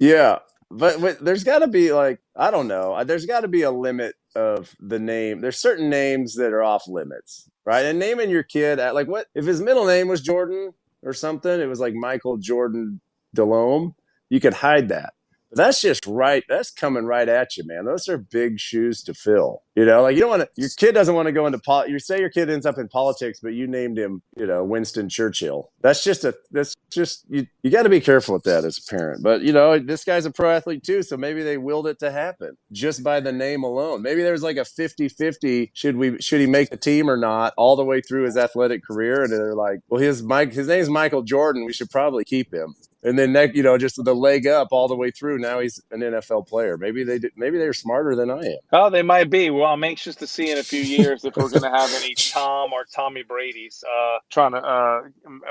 Yeah, 0.00 0.40
but, 0.70 1.00
but 1.00 1.24
there's 1.24 1.44
got 1.44 1.60
to 1.60 1.68
be 1.68 1.92
like 1.92 2.20
I 2.36 2.50
don't 2.50 2.68
know. 2.68 2.94
uh, 2.94 3.04
There's 3.04 3.26
got 3.26 3.40
to 3.42 3.48
be 3.48 3.62
a 3.62 3.70
limit 3.72 4.16
of 4.34 4.74
the 4.80 4.98
name. 4.98 5.40
There's 5.40 5.58
certain 5.58 5.90
names 5.90 6.34
that 6.36 6.52
are 6.52 6.62
off 6.62 6.88
limits, 6.88 7.48
right? 7.64 7.84
And 7.86 7.98
naming 7.98 8.30
your 8.30 8.42
kid 8.42 8.78
at 8.78 8.94
like 8.94 9.08
what 9.08 9.26
if 9.34 9.44
his 9.46 9.60
middle 9.60 9.86
name 9.86 10.08
was 10.08 10.20
Jordan 10.20 10.72
or 11.02 11.12
something? 11.12 11.60
It 11.60 11.66
was 11.66 11.80
like 11.80 11.94
Michael 11.94 12.36
Jordan 12.38 13.00
Delhomme. 13.34 13.94
You 14.30 14.40
could 14.40 14.54
hide 14.54 14.88
that. 14.90 15.14
But 15.50 15.58
that's 15.58 15.80
just 15.80 16.06
right. 16.06 16.44
That's 16.48 16.70
coming 16.70 17.04
right 17.04 17.28
at 17.28 17.56
you, 17.56 17.64
man. 17.66 17.84
Those 17.86 18.08
are 18.08 18.18
big 18.18 18.60
shoes 18.60 19.02
to 19.04 19.14
fill. 19.14 19.62
You 19.74 19.84
know, 19.84 20.02
like 20.02 20.16
you 20.16 20.20
don't 20.20 20.30
want 20.30 20.42
to. 20.42 20.48
Your 20.56 20.68
kid 20.76 20.92
doesn't 20.92 21.14
want 21.14 21.26
to 21.26 21.32
go 21.32 21.46
into 21.46 21.58
pol. 21.58 21.86
You 21.86 21.98
say 22.00 22.18
your 22.18 22.30
kid 22.30 22.50
ends 22.50 22.66
up 22.66 22.78
in 22.78 22.88
politics, 22.88 23.38
but 23.40 23.54
you 23.54 23.66
named 23.66 23.96
him, 23.96 24.22
you 24.36 24.44
know, 24.44 24.64
Winston 24.64 25.08
Churchill. 25.08 25.70
That's 25.80 26.02
just 26.02 26.24
a. 26.24 26.34
That's 26.50 26.74
just 26.90 27.24
you. 27.28 27.46
You 27.62 27.70
got 27.70 27.84
to 27.84 27.88
be 27.88 28.00
careful 28.00 28.34
with 28.34 28.42
that 28.42 28.64
as 28.64 28.78
a 28.78 28.90
parent. 28.90 29.22
But 29.22 29.42
you 29.42 29.52
know, 29.52 29.78
this 29.78 30.04
guy's 30.04 30.26
a 30.26 30.32
pro 30.32 30.50
athlete 30.50 30.82
too, 30.82 31.02
so 31.02 31.16
maybe 31.16 31.42
they 31.42 31.58
willed 31.58 31.86
it 31.86 32.00
to 32.00 32.10
happen 32.10 32.56
just 32.72 33.04
by 33.04 33.20
the 33.20 33.32
name 33.32 33.62
alone. 33.62 34.02
Maybe 34.02 34.22
there's 34.22 34.42
like 34.42 34.56
a 34.56 34.62
50-50, 34.62 35.70
Should 35.74 35.96
we? 35.96 36.18
Should 36.20 36.40
he 36.40 36.46
make 36.46 36.70
the 36.70 36.76
team 36.76 37.08
or 37.08 37.16
not? 37.16 37.54
All 37.56 37.76
the 37.76 37.84
way 37.84 38.00
through 38.00 38.24
his 38.24 38.36
athletic 38.36 38.84
career, 38.84 39.22
and 39.22 39.32
they're 39.32 39.54
like, 39.54 39.78
well, 39.88 40.00
his 40.00 40.22
Mike, 40.22 40.52
his 40.52 40.66
name's 40.66 40.90
Michael 40.90 41.22
Jordan. 41.22 41.64
We 41.64 41.72
should 41.72 41.90
probably 41.90 42.24
keep 42.24 42.52
him. 42.52 42.74
And 43.02 43.18
then 43.18 43.34
you 43.54 43.62
know, 43.62 43.78
just 43.78 43.96
with 43.96 44.06
the 44.06 44.14
leg 44.14 44.46
up 44.46 44.68
all 44.72 44.88
the 44.88 44.96
way 44.96 45.10
through. 45.10 45.38
Now 45.38 45.60
he's 45.60 45.80
an 45.90 46.00
NFL 46.00 46.48
player. 46.48 46.76
Maybe 46.76 47.04
they 47.04 47.18
did, 47.18 47.32
maybe 47.36 47.58
they're 47.58 47.72
smarter 47.72 48.16
than 48.16 48.30
I 48.30 48.38
am. 48.38 48.56
Oh, 48.72 48.90
they 48.90 49.02
might 49.02 49.30
be. 49.30 49.50
Well, 49.50 49.66
I'm 49.66 49.84
anxious 49.84 50.16
to 50.16 50.26
see 50.26 50.50
in 50.50 50.58
a 50.58 50.62
few 50.62 50.80
years 50.80 51.24
if 51.24 51.36
we're 51.36 51.48
going 51.48 51.62
to 51.62 51.70
have 51.70 51.92
any 52.02 52.14
Tom 52.16 52.72
or 52.72 52.84
Tommy 52.92 53.22
Brady's 53.22 53.84
uh, 53.86 54.18
trying 54.30 54.52
to 54.52 54.58
uh, 54.58 55.00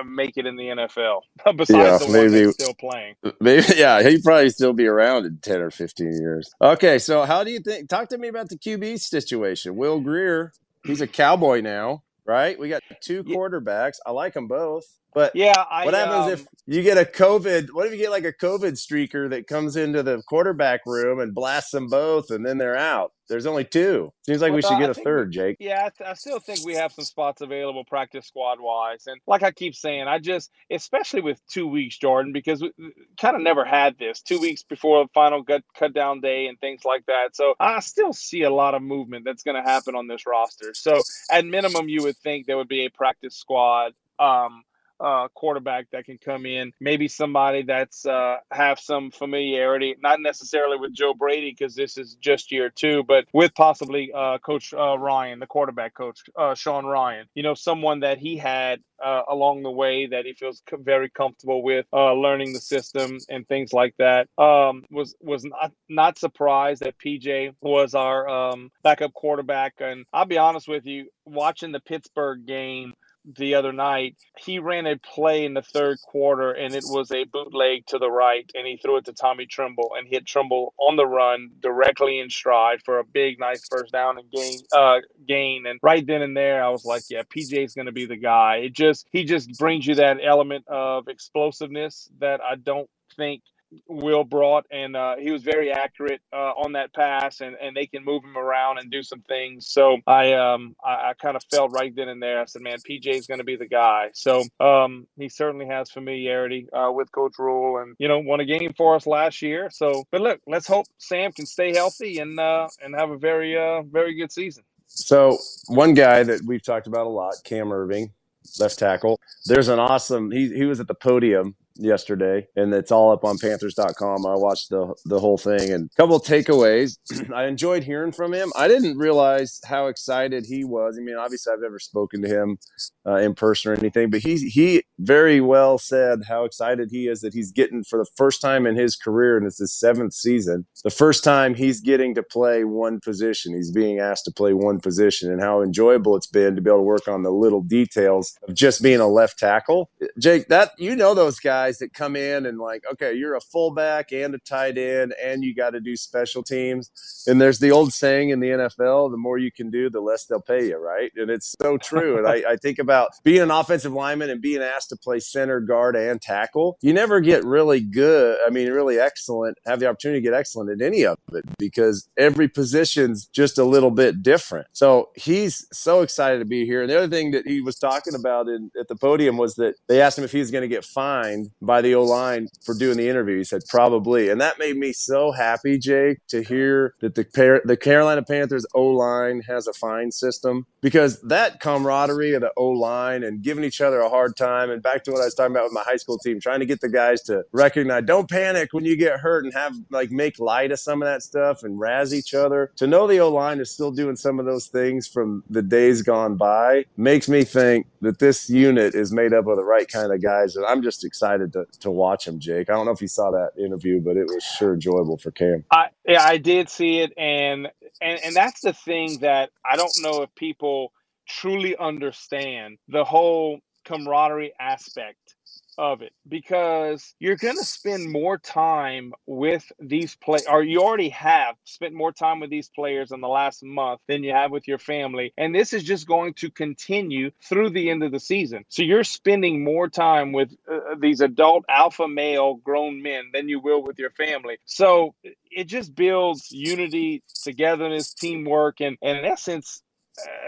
make 0.06 0.38
it 0.38 0.46
in 0.46 0.56
the 0.58 0.66
NFL. 0.66 1.22
Besides 1.56 1.70
yeah, 1.72 1.98
the 1.98 2.10
maybe, 2.12 2.46
one 2.46 2.54
still 2.54 2.74
playing. 2.74 3.16
Maybe, 3.40 3.64
yeah, 3.78 4.04
he'd 4.04 4.24
probably 4.24 4.50
still 4.50 4.74
be 4.74 4.86
around 4.86 5.26
in 5.26 5.40
ten 5.42 5.62
or 5.62 5.72
fifteen 5.72 6.14
years. 6.20 6.52
Okay, 6.62 7.00
so 7.00 7.24
how 7.24 7.44
do 7.44 7.52
you 7.52 7.60
think? 7.60 7.90
Talk 7.90 8.10
to 8.10 8.18
me 8.18 8.28
about 8.28 8.50
the 8.50 8.58
QB 8.58 9.00
situation. 9.00 9.76
Will 9.76 10.00
Grier 10.00 10.52
he's 10.88 11.02
a 11.02 11.08
Cowboy 11.08 11.62
now, 11.62 12.04
right? 12.26 12.58
We 12.58 12.70
got 12.70 12.84
two 13.02 13.24
quarterbacks. 13.24 13.98
I 14.06 14.12
like 14.12 14.34
them 14.34 14.48
both. 14.48 14.86
But 15.18 15.32
yeah, 15.34 15.66
I, 15.72 15.84
what 15.84 15.96
happens 15.96 16.26
um, 16.26 16.32
if 16.32 16.46
you 16.68 16.84
get 16.84 17.00
a 17.00 17.04
COVID? 17.04 17.70
What 17.72 17.88
if 17.88 17.92
you 17.92 17.98
get 17.98 18.12
like 18.12 18.24
a 18.24 18.32
COVID 18.32 18.74
streaker 18.74 19.28
that 19.32 19.48
comes 19.48 19.76
into 19.76 20.04
the 20.04 20.22
quarterback 20.30 20.82
room 20.86 21.20
and 21.20 21.34
blasts 21.34 21.72
them 21.72 21.88
both, 21.88 22.30
and 22.30 22.46
then 22.46 22.60
they're 22.60 22.78
out? 22.78 23.14
There's 23.28 23.48
only 23.48 23.66
two. 23.66 24.14
Seems 24.28 24.44
like 24.44 24.52
well, 24.52 24.58
we 24.58 24.62
should 24.62 24.78
get 24.78 24.92
a 24.92 24.94
third, 24.94 25.32
Jake. 25.32 25.58
Yeah, 25.60 25.88
I, 25.88 25.90
th- 25.90 26.08
I, 26.12 26.14
still 26.14 26.40
think 26.40 26.64
we 26.64 26.76
have 26.76 26.94
some 26.94 27.04
spots 27.04 27.42
available 27.42 27.84
practice 27.84 28.28
squad 28.28 28.60
wise, 28.62 29.08
and 29.08 29.20
like 29.26 29.42
I 29.42 29.50
keep 29.50 29.74
saying, 29.74 30.08
I 30.08 30.20
just, 30.20 30.52
especially 30.70 31.22
with 31.22 31.42
two 31.48 31.66
weeks, 31.66 31.98
Jordan, 31.98 32.32
because 32.32 32.62
we 32.62 32.72
kind 33.20 33.36
of 33.36 33.42
never 33.42 33.66
had 33.66 33.98
this 33.98 34.22
two 34.22 34.40
weeks 34.40 34.62
before 34.62 35.08
final 35.16 35.42
gut 35.42 35.64
cut 35.76 35.96
down 35.96 36.22
day 36.22 36.46
and 36.46 36.60
things 36.60 36.86
like 36.86 37.08
that. 37.08 37.36
So 37.36 37.56
I 37.60 37.80
still 37.80 38.14
see 38.14 38.44
a 38.44 38.52
lot 38.52 38.76
of 38.76 38.84
movement 38.84 39.26
that's 39.26 39.42
going 39.42 39.58
to 39.58 39.68
happen 39.68 39.96
on 39.96 40.08
this 40.08 40.28
roster. 40.28 40.76
So 40.76 41.02
at 41.32 41.44
minimum, 41.44 41.90
you 41.90 42.04
would 42.04 42.18
think 42.18 42.46
there 42.46 42.58
would 42.58 42.68
be 42.68 42.86
a 42.86 42.92
practice 42.92 43.36
squad. 43.36 43.94
Um, 44.20 44.64
uh, 45.00 45.28
quarterback 45.34 45.88
that 45.92 46.06
can 46.06 46.18
come 46.18 46.46
in. 46.46 46.72
Maybe 46.80 47.08
somebody 47.08 47.64
that's 47.64 48.06
uh, 48.06 48.38
have 48.52 48.80
some 48.80 49.12
familiarity, 49.12 49.96
not 50.02 50.20
necessarily 50.22 50.78
with 50.78 50.94
Joe 50.94 51.14
Brady 51.14 51.52
because 51.52 51.76
this 51.76 51.98
is 51.98 52.16
just 52.20 52.52
year 52.52 52.70
two, 52.70 53.04
but 53.04 53.26
with 53.34 53.54
possibly 53.56 54.12
uh, 54.14 54.38
Coach 54.40 54.74
uh, 54.74 54.98
Ryan, 54.98 55.40
the 55.40 55.48
quarterback 55.48 55.94
coach, 55.94 56.22
uh, 56.36 56.56
Sean 56.56 56.86
Ryan. 56.86 57.28
You 57.36 57.44
know, 57.44 57.54
someone 57.54 58.02
that 58.02 58.18
he 58.18 58.38
had 58.38 58.82
uh, 59.04 59.22
along 59.30 59.64
the 59.64 59.72
way 59.72 60.08
that 60.08 60.26
he 60.26 60.34
feels 60.34 60.62
very 60.72 61.10
comfortable 61.10 61.62
with, 61.62 61.86
learning 61.94 62.54
the 62.54 62.60
system 62.60 63.20
and 63.30 63.48
things 63.48 63.74
like 63.74 63.96
that. 63.98 64.28
Um, 64.38 64.86
was 64.90 65.16
was 65.22 65.44
not 65.44 65.72
not 65.90 66.18
surprised 66.18 66.82
that 66.82 66.98
PJ 66.98 67.54
was 67.62 67.94
our 67.94 68.28
um, 68.28 68.72
backup 68.84 69.14
quarterback, 69.14 69.76
and 69.80 70.06
I'll 70.14 70.26
be 70.26 70.38
honest 70.38 70.68
with 70.68 70.86
you, 70.86 71.10
watching 71.26 71.72
the 71.72 71.80
Pittsburgh 71.80 72.46
game 72.46 72.94
the 73.36 73.56
other 73.56 73.74
night, 73.74 74.16
he 74.38 74.60
ran 74.60 74.86
a 74.88 74.98
play 74.98 75.46
in 75.46 75.54
the 75.54 75.62
third 75.62 75.98
quarter 76.08 76.52
and 76.52 76.74
it 76.74 76.84
was 76.88 77.12
a 77.12 77.26
bootleg 77.26 77.86
to 77.88 77.98
the 77.98 78.10
right 78.10 78.50
and 78.54 78.66
he 78.66 78.78
threw 78.78 78.98
it 78.98 79.06
to 79.06 79.14
Tommy 79.14 79.46
Tremble 79.46 79.92
and 79.98 80.08
hit 80.08 80.26
Tremble 80.26 80.74
on 80.80 80.96
the 80.96 81.06
run 81.06 81.50
directly 81.60 82.20
in 82.20 82.30
stride 82.30 82.80
for 82.86 83.00
a 83.00 83.04
big 83.04 83.40
nice 83.40 83.68
first 83.70 83.92
down 83.92 84.18
and 84.18 84.30
gain 84.32 84.60
uh 84.76 85.00
gain 85.28 85.66
and 85.66 85.80
right 85.84 86.06
then 86.06 86.22
and 86.22 86.38
there 86.38 86.64
I 86.64 86.70
was 86.70 86.86
like, 86.86 87.04
yeah, 87.10 87.24
PJ's 87.24 87.74
going 87.74 87.88
to 87.88 87.92
be 87.92 88.06
the 88.06 88.18
guy. 88.18 88.58
It 88.58 88.74
just 88.74 89.08
he 89.12 89.24
just 89.24 89.50
brings 89.60 89.86
you 89.86 89.96
that 89.96 90.18
element 90.24 90.66
of 90.68 91.08
explosiveness 91.08 92.10
that 92.20 92.40
I 92.42 92.56
don't 92.56 92.90
think 93.16 93.42
Will 93.88 94.24
brought, 94.24 94.66
and 94.72 94.96
uh, 94.96 95.18
he 95.18 95.32
was 95.32 95.44
very 95.44 95.72
accurate 95.72 96.22
uh, 96.32 96.52
on 96.52 96.74
that 96.74 96.94
pass, 96.94 97.42
and, 97.42 97.56
and 97.62 97.76
they 97.76 97.86
can 97.86 98.06
move 98.06 98.24
him 98.24 98.38
around 98.38 98.78
and 98.78 98.90
do 98.90 99.04
some 99.04 99.22
things. 99.22 99.68
So 99.68 99.98
I 100.08 100.34
um 100.34 100.76
I, 100.84 101.10
I 101.10 101.14
kind 101.22 101.36
of 101.36 101.44
felt 101.52 101.72
right 101.72 101.94
then 101.96 102.08
and 102.08 102.22
there. 102.22 102.42
I 102.42 102.46
said, 102.46 102.62
man, 102.62 102.78
PJ 102.90 103.08
is 103.08 103.28
going 103.28 103.40
to 103.40 103.44
be 103.44 103.56
the 103.56 103.68
guy. 103.68 104.10
So 104.14 104.44
um 104.60 105.08
he 105.18 105.30
certainly 105.30 105.66
has 105.68 105.92
familiarity 105.92 106.68
uh, 106.72 106.92
with 106.92 107.12
Coach 107.12 107.34
Rhule, 107.38 107.82
and 107.82 107.96
you 108.00 108.08
know 108.08 108.20
won 108.20 108.40
a 108.40 108.46
game 108.46 108.74
for 108.78 108.96
us 108.96 109.06
last 109.06 109.42
year. 109.42 109.70
So, 109.72 110.06
but 110.12 110.22
look, 110.22 110.40
let's 110.48 110.68
hope 110.68 110.86
Sam 110.98 111.32
can 111.32 111.46
stay 111.46 111.74
healthy 111.74 112.20
and 112.20 112.40
uh, 112.40 112.70
and 112.82 112.96
have 112.96 113.10
a 113.10 113.18
very 113.18 113.58
uh 113.58 113.82
very 113.84 114.16
good 114.16 114.32
season. 114.32 114.64
So 114.88 115.38
one 115.68 115.94
guy 115.94 116.24
that 116.24 116.42
we've 116.46 116.64
talked 116.64 116.88
about 116.88 117.06
a 117.06 117.10
lot, 117.10 117.36
Cam 117.44 117.68
Erving, 117.68 118.12
left 118.60 118.80
tackle. 118.80 119.20
There's 119.46 119.68
an 119.68 119.80
awesome. 119.80 120.32
He 120.32 120.54
he 120.54 120.66
was 120.66 120.80
at 120.80 120.88
the 120.88 120.96
podium 120.96 121.56
yesterday, 121.80 122.48
and 122.56 122.74
it's 122.74 122.92
all 122.92 123.12
up 123.12 123.24
on 123.24 123.38
Panthers.com. 123.38 124.26
I 124.26 124.36
watched 124.36 124.70
the 124.70 124.94
the 125.06 125.20
whole 125.20 125.38
thing, 125.38 125.72
and 125.72 125.90
a 125.92 126.02
couple 126.02 126.20
takeaways. 126.20 126.98
I 127.34 127.46
enjoyed 127.46 127.84
hearing 127.84 128.12
from 128.12 128.34
him. 128.34 128.52
I 128.56 128.68
didn't 128.68 128.98
realize 128.98 129.60
how 129.66 129.88
excited 129.88 130.46
he 130.48 130.64
was. 130.64 130.98
I 131.00 131.04
mean, 131.04 131.16
obviously, 131.16 131.54
I've 131.54 131.62
never 131.62 131.80
spoken 131.80 132.22
to 132.24 132.28
him 132.28 132.58
uh, 133.06 133.16
in 133.16 133.36
person 133.36 133.72
or 133.72 133.76
anything, 133.76 134.10
but 134.10 134.22
he 134.22 134.38
he 134.50 134.84
very 135.00 135.42
well 135.42 135.78
said 135.78 136.24
how 136.28 136.44
excited 136.44 136.90
he 136.92 137.08
is 137.08 137.22
that 137.22 137.34
he's 137.34 137.52
getting 137.52 137.84
for 137.84 138.00
the 138.00 138.10
first 138.16 138.42
time 138.42 138.66
in 138.66 138.76
his 138.76 138.96
career, 138.96 139.38
and 139.38 139.46
it's 139.46 139.60
his 139.60 139.74
seventh 139.74 140.14
season, 140.14 140.66
the 140.84 140.90
first 140.90 141.24
time 141.24 141.56
he's 141.56 141.82
getting 141.82 142.16
to 142.16 142.24
play 142.24 142.64
one 142.64 143.00
position. 143.00 143.56
He's 143.56 143.72
being 143.72 144.00
asked 144.00 144.26
to 144.26 144.32
play 144.32 144.54
one 144.54 144.80
position, 144.80 145.32
and 145.32 145.42
how 145.42 145.62
enjoyable 145.62 146.16
it's 146.16 146.28
been 146.28 146.56
to 146.56 146.62
be 146.62 146.70
able 146.70 146.80
to 146.80 146.84
work 146.84 147.08
on 147.08 147.24
the 147.24 147.32
little 147.32 147.62
details 147.62 148.34
of 148.48 148.56
just 148.56 148.82
being 148.82 149.00
a 149.00 149.08
left 149.08 149.40
tackle. 149.40 149.90
Jake, 150.20 150.48
that 150.50 150.72
you 150.78 150.96
know 150.96 151.14
those 151.14 151.40
guys 151.40 151.67
guys 151.68 151.80
that 151.80 151.94
come 151.94 152.16
in 152.16 152.46
and 152.46 152.60
like, 152.60 152.84
okay, 152.92 153.14
you're 153.14 153.36
a 153.36 153.42
fullback 153.42 154.12
and 154.12 154.34
a 154.34 154.38
tight 154.40 154.78
end, 154.78 155.14
and 155.22 155.44
you 155.44 155.54
got 155.54 155.72
to 155.72 155.80
do 155.80 155.96
special 155.96 156.44
teams. 156.44 156.92
And 157.28 157.42
there's 157.42 157.60
the 157.60 157.72
old 157.72 157.94
saying 157.94 158.30
in 158.30 158.40
the 158.40 158.50
NFL: 158.50 159.12
the 159.12 159.18
more 159.18 159.38
you 159.38 159.52
can 159.52 159.70
do, 159.70 159.90
the 159.90 160.00
less 160.00 160.26
they'll 160.26 160.42
pay 160.42 160.68
you, 160.68 160.78
right? 160.78 161.12
And 161.16 161.30
it's 161.30 161.56
so 161.62 161.78
true. 161.78 162.18
and 162.18 162.28
I, 162.28 162.44
I 162.52 162.56
think 162.56 162.80
about 162.80 163.12
being 163.24 163.42
an 163.42 163.52
offensive 163.52 163.94
lineman 163.94 164.30
and 164.30 164.42
being 164.42 164.62
asked 164.62 164.90
to 164.90 164.98
play 164.98 165.20
center, 165.20 165.60
guard, 165.60 165.96
and 165.96 166.22
tackle. 166.22 166.78
You 166.82 166.94
never 166.94 167.20
get 167.20 167.44
really 167.44 167.82
good. 167.82 168.38
I 168.46 168.50
mean, 168.50 168.72
really 168.72 169.00
excellent. 169.00 169.58
Have 169.66 169.80
the 169.80 169.88
opportunity 169.88 170.22
to 170.22 170.24
get 170.24 170.34
excellent 170.34 170.70
at 170.70 170.86
any 170.86 171.06
of 171.06 171.18
it 171.34 171.44
because 171.58 172.08
every 172.18 172.48
position's 172.48 173.26
just 173.28 173.58
a 173.58 173.64
little 173.64 173.92
bit 173.92 174.24
different. 174.24 174.68
So 174.72 175.10
he's 175.16 175.68
so 175.72 176.02
excited 176.02 176.40
to 176.40 176.46
be 176.46 176.66
here. 176.66 176.82
And 176.82 176.90
the 176.90 176.98
other 176.98 177.10
thing 177.10 177.32
that 177.32 177.48
he 177.48 177.62
was 177.62 177.78
talking 177.78 178.16
about 178.16 178.48
in, 178.48 178.72
at 178.80 178.88
the 178.88 178.96
podium 178.96 179.38
was 179.38 179.56
that 179.56 179.76
they 179.88 180.02
asked 180.02 180.18
him 180.18 180.24
if 180.24 180.32
he 180.32 180.40
was 180.40 180.52
going 180.52 180.62
to 180.62 180.68
get 180.68 180.86
fined 180.86 181.52
by 181.62 181.82
the 181.82 181.96
O 181.96 182.04
line 182.04 182.48
for 182.64 182.76
doing 182.76 182.98
the 182.98 183.10
interview. 183.10 183.38
He 183.38 183.44
said 183.44 183.64
probably, 183.68 184.30
and 184.30 184.40
that 184.42 184.60
made 184.60 184.78
me 184.78 184.94
so 184.94 185.32
happy, 185.32 185.78
Jake, 185.78 186.20
to 186.30 186.44
hear 186.44 186.94
that 187.02 187.16
the 187.16 187.62
the 187.66 187.78
Carolina 187.78 188.24
Panthers 188.24 188.66
O 188.74 188.86
line 188.86 189.42
has 189.48 189.68
a 189.68 189.74
fine 189.74 190.12
system 190.12 190.66
because 190.82 191.22
that 191.22 191.60
camaraderie 191.60 192.34
of 192.34 192.42
the 192.42 192.52
O 192.58 192.68
line 192.70 193.24
and 193.24 193.42
giving 193.42 193.64
each 193.64 193.82
other 193.82 194.00
a 194.00 194.10
hard 194.10 194.36
time, 194.36 194.70
and 194.70 194.82
back 194.82 195.04
to 195.06 195.12
what 195.12 195.22
I 195.22 195.26
was 195.26 195.34
talking 195.34 195.56
about 195.56 195.66
with 195.66 195.74
my 195.74 195.84
high 195.84 195.98
school 195.98 196.18
team, 196.18 196.40
trying 196.40 196.60
to 196.60 196.66
get 196.66 196.82
the 196.82 196.90
guys 196.90 197.22
to 197.24 197.44
recognize, 197.52 198.04
don't 198.06 198.30
panic 198.30 198.70
when 198.72 198.86
you 198.86 198.96
get 198.96 199.20
hurt, 199.20 199.46
and 199.46 199.54
have 199.54 199.74
like 199.90 200.12
make 200.12 200.40
light 200.40 200.72
of 200.72 200.80
some 200.80 201.02
of 201.02 201.08
that 201.08 201.24
stuff 201.24 201.64
and 201.64 201.80
razz 201.80 202.14
each 202.14 202.34
other. 202.34 202.72
To 202.78 202.88
know 202.88 203.08
the 203.08 203.20
O 203.20 203.30
line 203.30 203.60
is 203.60 203.72
still 203.72 203.92
doing 203.92 204.16
some 204.16 204.40
of 204.40 204.46
those 204.46 204.68
things 204.68 205.08
from 205.08 205.44
the 205.50 205.62
days 205.62 206.02
gone 206.02 206.38
by 206.38 206.86
makes 206.96 207.28
me 207.28 207.44
think 207.44 207.88
that 208.02 208.20
this 208.20 208.50
unit 208.50 208.94
is 208.94 209.12
made 209.12 209.34
up 209.34 209.48
of 209.48 209.58
the 209.58 209.64
right 209.64 209.88
kind 209.88 210.14
of 210.14 210.22
guys, 210.22 210.56
and 210.56 210.66
I'm 210.66 210.84
just 210.84 211.04
excited 211.04 211.47
to, 211.54 211.66
to 211.82 211.92
watch 211.92 212.28
him, 212.28 212.40
Jake. 212.40 212.70
I 212.70 212.74
don't 212.74 212.86
know 212.86 212.92
if 212.94 213.02
you 213.02 213.08
saw 213.10 213.32
that 213.32 213.52
interview, 213.64 214.02
but 214.02 214.18
it 214.18 214.28
was 214.28 214.44
sure 214.44 214.74
enjoyable 214.76 215.18
for 215.18 215.32
Cam. 215.32 215.66
I 215.72 215.88
yeah, 216.08 216.24
I 216.24 216.38
did 216.40 216.70
see 216.70 217.00
it, 217.02 217.14
and 217.18 217.70
and 218.02 218.20
and 218.26 218.36
that's 218.36 218.62
the 218.62 218.74
thing 218.74 219.20
that 219.22 219.52
I 219.70 219.78
don't 219.78 219.98
know 220.02 220.24
if 220.24 220.36
people 220.36 220.94
truly 221.30 221.78
understand 221.78 222.80
the 222.90 223.06
whole 223.06 223.60
camaraderie 223.86 224.54
aspect 224.60 225.37
of 225.78 226.02
it 226.02 226.14
because 226.28 227.14
you're 227.20 227.36
going 227.36 227.58
to 227.58 227.66
spend 227.66 228.12
more 228.12 228.38
time 228.38 229.14
with 229.26 229.72
these 229.80 230.16
play 230.16 230.40
or 230.50 230.64
you 230.64 230.82
already 230.82 231.10
have 231.10 231.56
spent 231.64 231.94
more 231.94 232.12
time 232.12 232.40
with 232.40 232.50
these 232.50 232.70
players 232.70 233.12
in 233.12 233.22
the 233.22 233.28
last 233.28 233.64
month 233.64 234.02
than 234.08 234.24
you 234.24 234.32
have 234.32 234.52
with 234.52 234.68
your 234.68 234.80
family 234.80 235.34
and 235.38 235.54
this 235.54 235.74
is 235.74 235.84
just 235.84 236.08
going 236.08 236.34
to 236.34 236.50
continue 236.50 237.32
through 237.44 237.70
the 237.70 237.90
end 237.90 238.04
of 238.04 238.12
the 238.12 238.20
season. 238.20 238.66
So 238.70 238.84
you're 238.84 239.04
spending 239.04 239.64
more 239.64 239.90
time 239.90 240.32
with 240.32 240.54
uh, 240.72 240.96
these 241.00 241.22
adult 241.22 241.66
alpha 241.70 242.08
male 242.08 242.56
grown 242.56 243.02
men 243.02 243.26
than 243.34 243.50
you 243.50 243.60
will 243.60 243.84
with 243.84 244.00
your 244.00 244.12
family. 244.12 244.58
So 244.66 245.14
it 245.52 245.66
just 245.66 245.96
builds 245.96 246.52
unity 246.52 247.24
togetherness 247.44 248.14
teamwork 248.14 248.82
and, 248.82 248.98
and 249.02 249.20
in 249.20 249.26
essence 249.26 249.82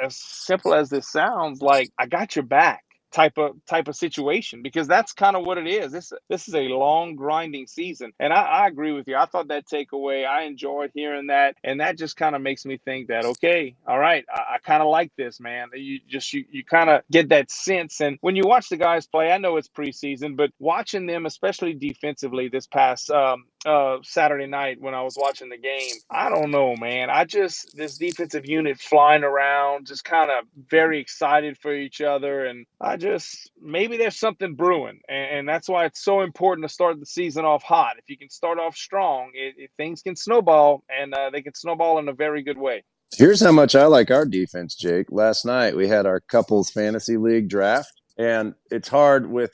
as 0.03 0.15
simple 0.15 0.73
as 0.73 0.89
this 0.89 1.07
sounds 1.07 1.61
like 1.61 1.91
i 1.99 2.07
got 2.07 2.35
your 2.35 2.43
back 2.43 2.83
type 3.11 3.37
of 3.37 3.55
type 3.67 3.87
of 3.89 3.95
situation 3.95 4.63
because 4.63 4.87
that's 4.87 5.13
kind 5.13 5.35
of 5.35 5.45
what 5.45 5.57
it 5.57 5.67
is. 5.67 5.91
This 5.91 6.13
this 6.29 6.47
is 6.47 6.55
a 6.55 6.69
long 6.69 7.15
grinding 7.15 7.67
season, 7.67 8.13
and 8.19 8.33
I, 8.33 8.41
I 8.43 8.67
agree 8.67 8.93
with 8.93 9.07
you. 9.07 9.17
I 9.17 9.25
thought 9.27 9.49
that 9.49 9.67
takeaway. 9.67 10.27
I 10.27 10.43
enjoyed 10.43 10.91
hearing 10.95 11.27
that, 11.27 11.55
and 11.63 11.81
that 11.81 11.97
just 11.97 12.17
kind 12.17 12.35
of 12.35 12.41
makes 12.43 12.65
me 12.65 12.79
think 12.85 13.09
that 13.09 13.25
okay, 13.25 13.75
all 13.87 13.99
right, 13.99 14.25
I, 14.33 14.55
I 14.55 14.57
kind 14.59 14.83
of 14.83 14.89
like 14.89 15.11
this, 15.17 15.39
man. 15.39 15.69
You 15.75 15.99
just 16.09 16.33
you 16.33 16.45
you 16.51 16.65
kind 16.65 16.89
of 16.89 17.03
get 17.11 17.29
that 17.29 17.51
sense, 17.51 18.01
and 18.01 18.17
when 18.21 18.35
you 18.35 18.43
watch 18.45 18.69
the 18.69 18.77
guys 18.77 19.07
play, 19.07 19.31
I 19.31 19.39
know 19.39 19.57
it's 19.57 19.69
preseason, 19.69 20.37
but 20.37 20.51
watching 20.59 21.07
them, 21.07 21.25
especially 21.25 21.73
defensively, 21.73 22.49
this 22.49 22.67
past 22.67 23.11
um, 23.11 23.45
uh, 23.65 23.97
Saturday 24.03 24.47
night 24.47 24.79
when 24.79 24.93
I 24.93 25.01
was 25.01 25.17
watching 25.19 25.49
the 25.49 25.57
game. 25.57 25.95
I 26.09 26.29
don't 26.29 26.51
know, 26.51 26.75
man. 26.75 27.09
I 27.09 27.25
just 27.25 27.75
this 27.75 27.97
defensive 27.97 28.45
unit 28.45 28.79
flying 28.79 29.23
around, 29.23 29.87
just 29.87 30.05
kind 30.05 30.31
of 30.31 30.45
very 30.69 30.99
excited 30.99 31.57
for 31.57 31.73
each 31.73 32.01
other, 32.01 32.45
and 32.45 32.65
I 32.79 32.97
just 32.97 33.51
maybe 33.61 33.97
there's 33.97 34.19
something 34.19 34.55
brewing, 34.55 35.01
and, 35.09 35.39
and, 35.39 35.49
that's 35.49 35.67
why 35.67 35.85
it's 35.85 36.03
so 36.03 36.21
important 36.21 36.67
to 36.67 36.73
start 36.73 36.99
the 36.99 37.05
season 37.05 37.43
off 37.43 37.63
hot. 37.63 37.95
If 37.97 38.05
you 38.07 38.17
can 38.17 38.29
start 38.29 38.59
off 38.59 38.75
strong, 38.75 39.31
it, 39.33 39.55
it, 39.57 39.71
things 39.77 40.01
can 40.01 40.15
snowball, 40.15 40.83
and 40.89 41.13
uh, 41.13 41.31
they 41.31 41.41
can 41.41 41.55
snowball 41.55 41.97
in 41.97 42.07
a 42.07 42.13
very 42.13 42.43
good 42.43 42.57
way. 42.57 42.83
Here's 43.17 43.41
how 43.41 43.51
much 43.51 43.75
I 43.75 43.85
like 43.85 44.11
our 44.11 44.25
defense, 44.25 44.75
Jake. 44.75 45.07
Last 45.09 45.43
night 45.43 45.75
we 45.75 45.87
had 45.87 46.05
our 46.05 46.19
couples 46.19 46.69
fantasy 46.69 47.17
league 47.17 47.49
draft, 47.49 48.01
and 48.17 48.53
it's 48.69 48.89
hard 48.89 49.29
with 49.29 49.51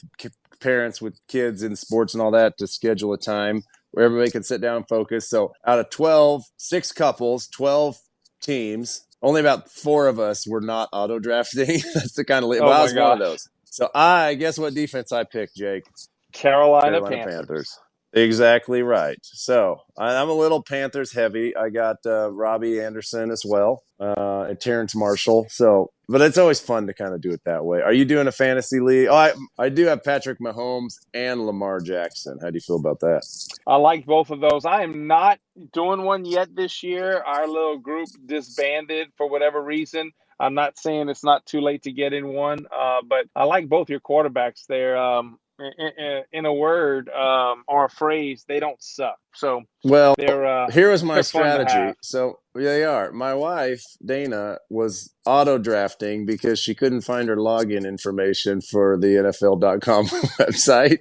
parents 0.60 1.02
with 1.02 1.20
kids 1.28 1.64
in 1.64 1.76
sports 1.76 2.14
and 2.14 2.22
all 2.22 2.32
that 2.32 2.58
to 2.58 2.68
schedule 2.68 3.14
a 3.14 3.18
time 3.18 3.64
where 3.96 4.04
everybody 4.04 4.30
can 4.30 4.44
sit 4.44 4.60
down 4.60 4.76
and 4.76 4.88
focus. 4.90 5.30
So 5.30 5.54
out 5.66 5.80
of 5.80 5.90
12, 5.90 6.44
six 6.58 6.92
couples, 6.92 7.48
12 7.48 7.98
teams, 8.42 9.06
only 9.22 9.40
about 9.40 9.72
four 9.72 10.08
of 10.08 10.20
us 10.20 10.46
were 10.46 10.60
not 10.60 10.90
auto 10.92 11.18
drafting. 11.18 11.80
That's 11.94 12.14
the 12.14 12.26
kind 12.26 12.44
of, 12.44 12.52
oh 12.52 12.66
well, 12.66 12.70
I 12.70 12.84
was 12.84 12.92
gosh. 12.92 13.02
one 13.02 13.22
of 13.22 13.28
those. 13.28 13.48
So 13.64 13.90
I 13.96 14.36
guess 14.36 14.60
what 14.60 14.74
defense 14.74 15.14
I 15.14 15.24
picked, 15.24 15.56
Jake? 15.56 15.86
Carolina, 16.34 17.00
Carolina 17.00 17.16
Panthers. 17.16 17.36
Panthers. 17.36 17.80
Exactly 18.12 18.82
right. 18.82 19.18
So 19.24 19.80
I'm 19.98 20.30
a 20.30 20.34
little 20.34 20.62
Panthers 20.62 21.14
heavy. 21.14 21.56
I 21.56 21.70
got 21.70 21.98
uh, 22.06 22.32
Robbie 22.32 22.82
Anderson 22.82 23.32
as 23.32 23.44
well, 23.46 23.84
uh, 24.00 24.48
and 24.50 24.60
Terrace 24.60 24.96
Marshall. 24.96 25.48
So, 25.50 25.92
but 26.08 26.22
it's 26.22 26.38
always 26.38 26.60
fun 26.60 26.88
to 26.88 26.94
kind 26.94 27.14
of 27.14 27.22
do 27.22 27.32
it 27.32 27.42
that 27.46 27.66
way. 27.66 27.82
Are 27.82 27.94
you 27.94 28.06
doing 28.06 28.28
a 28.28 28.32
fantasy 28.32 28.80
league? 28.80 29.08
Oh, 29.10 29.16
I, 29.16 29.34
I 29.58 29.70
do 29.70 29.86
have 29.86 30.04
Patrick 30.04 30.40
Mahomes 30.40 31.00
and 31.14 31.46
Lamar 31.46 31.80
Jackson. 31.80 32.38
How 32.42 32.50
do 32.50 32.56
you 32.56 32.62
feel 32.62 32.78
about 32.78 33.00
that? 33.02 33.24
I 33.68 33.76
like 33.78 34.06
both 34.06 34.30
of 34.30 34.42
those. 34.42 34.66
I 34.66 34.84
am 34.84 35.08
not 35.08 35.40
doing 35.74 36.04
one 36.04 36.26
yet 36.26 36.56
this 36.56 36.84
year. 36.84 37.22
Our 37.26 37.48
little 37.48 37.78
group 37.78 38.10
disbanded 38.26 39.10
for 39.18 39.30
whatever 39.30 39.62
reason. 39.62 40.12
I'm 40.40 40.54
not 40.54 40.78
saying 40.78 41.10
it's 41.10 41.24
not 41.24 41.46
too 41.46 41.62
late 41.62 41.84
to 41.84 41.92
get 41.92 42.14
in 42.14 42.28
one, 42.28 42.66
uh, 42.78 42.98
but 43.08 43.26
I 43.36 43.46
like 43.46 43.70
both 43.70 43.90
your 43.90 44.02
quarterbacks 44.02 44.66
there. 44.68 44.98
Um, 44.98 45.40
in, 45.60 46.24
in 46.32 46.46
a 46.46 46.54
word 46.54 47.10
um, 47.10 47.64
or 47.68 47.86
a 47.86 47.90
phrase, 47.90 48.46
they 48.48 48.60
don't 48.60 48.82
suck. 48.82 49.18
So 49.34 49.64
well, 49.84 50.16
uh, 50.20 50.70
here 50.72 50.92
was 50.92 51.04
my 51.04 51.22
strategy. 51.22 51.98
So 52.02 52.40
they 52.54 52.84
are. 52.84 53.12
My 53.12 53.34
wife 53.34 53.84
Dana 54.04 54.60
was 54.70 55.14
auto 55.26 55.58
drafting 55.58 56.26
because 56.26 56.60
she 56.60 56.76
couldn't 56.76 57.02
find 57.02 57.28
her 57.30 57.38
login 57.38 57.86
information 57.88 58.62
for 58.62 58.98
the 58.98 59.08
NFL.com 59.08 60.06
website. 60.40 61.00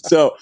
so 0.06 0.36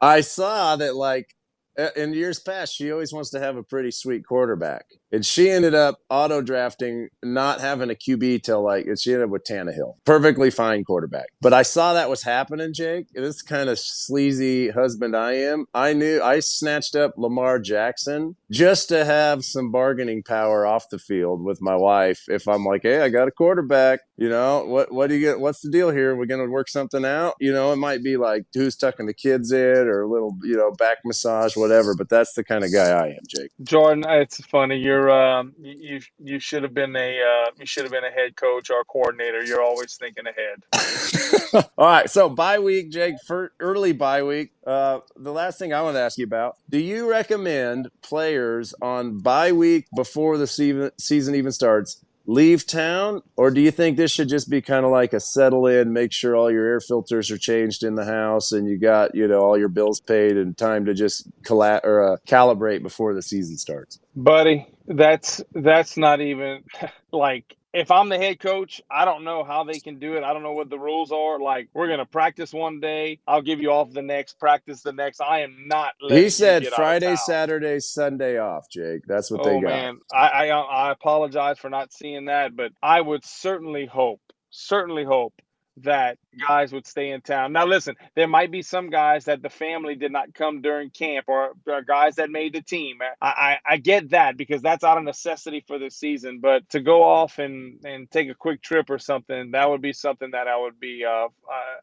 I 0.00 0.20
saw 0.20 0.76
that 0.76 0.96
like 0.96 1.34
Uh, 1.80 1.88
in 1.96 2.12
years 2.12 2.38
past, 2.38 2.74
she 2.74 2.92
always 2.92 3.12
wants 3.12 3.30
to 3.30 3.40
have 3.40 3.56
a 3.56 3.62
pretty 3.62 3.90
sweet 3.90 4.26
quarterback. 4.26 4.84
And 5.12 5.24
she 5.24 5.50
ended 5.50 5.74
up 5.74 5.98
auto 6.10 6.42
drafting, 6.42 7.08
not 7.22 7.60
having 7.60 7.90
a 7.90 7.94
QB 7.94 8.42
till 8.42 8.62
like, 8.62 8.86
she 8.98 9.12
ended 9.12 9.24
up 9.26 9.30
with 9.30 9.44
Tannehill. 9.44 9.94
Perfectly 10.04 10.50
fine 10.50 10.84
quarterback. 10.84 11.26
But 11.40 11.52
I 11.52 11.62
saw 11.62 11.94
that 11.94 12.10
was 12.10 12.22
happening, 12.22 12.74
Jake. 12.74 13.06
This 13.14 13.42
kind 13.42 13.70
of 13.70 13.78
sleazy 13.78 14.70
husband 14.70 15.16
I 15.16 15.32
am. 15.32 15.66
I 15.74 15.94
knew 15.94 16.20
I 16.22 16.40
snatched 16.40 16.94
up 16.94 17.14
Lamar 17.16 17.58
Jackson 17.58 18.36
just 18.50 18.88
to 18.90 19.04
have 19.04 19.44
some 19.44 19.70
bargaining 19.72 20.22
power 20.22 20.66
off 20.66 20.88
the 20.90 20.98
field 20.98 21.42
with 21.42 21.60
my 21.60 21.76
wife. 21.76 22.24
If 22.28 22.48
I'm 22.48 22.64
like, 22.64 22.82
hey, 22.82 23.00
I 23.00 23.08
got 23.08 23.28
a 23.28 23.32
quarterback, 23.32 24.00
you 24.16 24.28
know, 24.28 24.64
what, 24.64 24.92
what 24.92 25.08
do 25.08 25.14
you 25.14 25.20
get? 25.20 25.40
What's 25.40 25.60
the 25.60 25.70
deal 25.70 25.90
here? 25.90 26.16
We're 26.16 26.26
going 26.26 26.44
to 26.44 26.50
work 26.50 26.68
something 26.68 27.04
out. 27.04 27.34
You 27.40 27.52
know, 27.52 27.72
it 27.72 27.76
might 27.76 28.02
be 28.02 28.16
like 28.16 28.44
who's 28.54 28.76
tucking 28.76 29.06
the 29.06 29.14
kids 29.14 29.52
in 29.52 29.88
or 29.88 30.02
a 30.02 30.08
little, 30.10 30.36
you 30.42 30.56
know, 30.56 30.72
back 30.72 30.98
massage, 31.04 31.56
whatever. 31.56 31.94
But 31.94 32.08
that's 32.08 32.34
the 32.34 32.44
kind 32.44 32.64
of 32.64 32.72
guy 32.72 32.90
I 32.90 33.06
am, 33.08 33.20
Jake. 33.28 33.50
Jordan, 33.62 34.04
it's 34.08 34.44
funny. 34.46 34.76
You're 34.76 35.00
you're 35.00 35.10
um, 35.10 35.54
you 35.60 36.00
you 36.18 36.38
should 36.38 36.62
have 36.62 36.74
been 36.74 36.94
a 36.96 37.18
uh, 37.20 37.50
you 37.58 37.66
should 37.66 37.84
have 37.84 37.92
been 37.92 38.04
a 38.04 38.10
head 38.10 38.36
coach 38.36 38.70
or 38.70 38.84
coordinator. 38.84 39.42
You're 39.44 39.62
always 39.62 39.96
thinking 39.96 40.24
ahead. 40.26 41.64
All 41.78 41.86
right, 41.86 42.10
so 42.10 42.28
bye 42.28 42.58
week, 42.58 42.90
Jake. 42.90 43.16
For 43.26 43.52
early 43.60 43.92
bye 43.92 44.22
week. 44.22 44.52
Uh, 44.66 45.00
the 45.16 45.32
last 45.32 45.58
thing 45.58 45.72
I 45.72 45.82
want 45.82 45.96
to 45.96 46.00
ask 46.00 46.18
you 46.18 46.24
about: 46.24 46.56
Do 46.68 46.78
you 46.78 47.08
recommend 47.08 47.88
players 48.02 48.74
on 48.82 49.18
bye 49.18 49.52
week 49.52 49.86
before 49.94 50.38
the 50.38 50.46
season 50.46 50.90
season 50.98 51.34
even 51.34 51.52
starts 51.52 52.04
leave 52.26 52.66
town? 52.66 53.22
Or 53.36 53.50
do 53.50 53.60
you 53.60 53.70
think 53.70 53.96
this 53.96 54.12
should 54.12 54.28
just 54.28 54.50
be 54.50 54.62
kind 54.62 54.84
of 54.84 54.90
like 54.90 55.12
a 55.12 55.20
settle 55.20 55.66
in 55.66 55.92
make 55.92 56.12
sure 56.12 56.36
all 56.36 56.50
your 56.50 56.66
air 56.66 56.80
filters 56.80 57.30
are 57.30 57.38
changed 57.38 57.82
in 57.82 57.94
the 57.94 58.04
house 58.04 58.52
and 58.52 58.68
you 58.68 58.78
got 58.78 59.14
you 59.14 59.26
know 59.26 59.40
all 59.40 59.58
your 59.58 59.68
bills 59.68 60.00
paid 60.00 60.36
and 60.36 60.56
time 60.56 60.84
to 60.84 60.94
just 60.94 61.28
colla- 61.42 61.80
or 61.82 62.14
uh, 62.14 62.16
calibrate 62.26 62.82
before 62.82 63.14
the 63.14 63.22
season 63.22 63.56
starts? 63.56 63.98
Buddy 64.14 64.66
that's 64.86 65.42
that's 65.54 65.96
not 65.96 66.20
even 66.20 66.64
like 67.12 67.56
if 67.72 67.90
I'm 67.90 68.08
the 68.08 68.18
head 68.18 68.40
coach, 68.40 68.82
I 68.90 69.04
don't 69.04 69.24
know 69.24 69.44
how 69.44 69.64
they 69.64 69.78
can 69.78 69.98
do 69.98 70.14
it. 70.14 70.24
I 70.24 70.32
don't 70.32 70.42
know 70.42 70.52
what 70.52 70.70
the 70.70 70.78
rules 70.78 71.12
are. 71.12 71.38
Like, 71.38 71.68
we're 71.72 71.86
going 71.86 71.98
to 72.00 72.06
practice 72.06 72.52
one 72.52 72.80
day. 72.80 73.20
I'll 73.26 73.42
give 73.42 73.60
you 73.60 73.70
off 73.70 73.92
the 73.92 74.02
next, 74.02 74.38
practice 74.38 74.82
the 74.82 74.92
next. 74.92 75.20
I 75.20 75.42
am 75.42 75.66
not. 75.66 75.92
He 76.08 76.30
said 76.30 76.66
Friday, 76.68 77.14
Saturday, 77.16 77.78
Sunday 77.78 78.38
off, 78.38 78.68
Jake. 78.68 79.02
That's 79.06 79.30
what 79.30 79.40
oh, 79.40 79.44
they 79.44 79.60
got. 79.60 79.62
man. 79.62 80.00
I, 80.12 80.28
I, 80.28 80.46
I 80.48 80.92
apologize 80.92 81.58
for 81.58 81.70
not 81.70 81.92
seeing 81.92 82.26
that, 82.26 82.56
but 82.56 82.72
I 82.82 83.00
would 83.00 83.24
certainly 83.24 83.86
hope, 83.86 84.20
certainly 84.50 85.04
hope 85.04 85.34
that 85.78 86.18
guys 86.46 86.72
would 86.72 86.86
stay 86.86 87.10
in 87.10 87.20
town. 87.20 87.52
Now, 87.52 87.66
listen, 87.66 87.96
there 88.14 88.28
might 88.28 88.50
be 88.50 88.62
some 88.62 88.90
guys 88.90 89.24
that 89.24 89.42
the 89.42 89.50
family 89.50 89.94
did 89.94 90.12
not 90.12 90.34
come 90.34 90.60
during 90.60 90.90
camp 90.90 91.26
or, 91.28 91.52
or 91.66 91.82
guys 91.82 92.16
that 92.16 92.30
made 92.30 92.54
the 92.54 92.62
team. 92.62 92.98
I, 93.20 93.26
I, 93.26 93.58
I, 93.68 93.76
get 93.76 94.10
that 94.10 94.36
because 94.36 94.62
that's 94.62 94.84
out 94.84 94.98
of 94.98 95.04
necessity 95.04 95.64
for 95.66 95.78
the 95.78 95.90
season. 95.90 96.40
But 96.40 96.68
to 96.70 96.80
go 96.80 97.02
off 97.02 97.38
and, 97.38 97.80
and 97.84 98.10
take 98.10 98.28
a 98.28 98.34
quick 98.34 98.62
trip 98.62 98.90
or 98.90 98.98
something, 98.98 99.52
that 99.52 99.68
would 99.68 99.82
be 99.82 99.92
something 99.92 100.30
that 100.32 100.48
I 100.48 100.58
would 100.60 100.78
be, 100.78 101.04
uh, 101.04 101.28
I, 101.28 101.28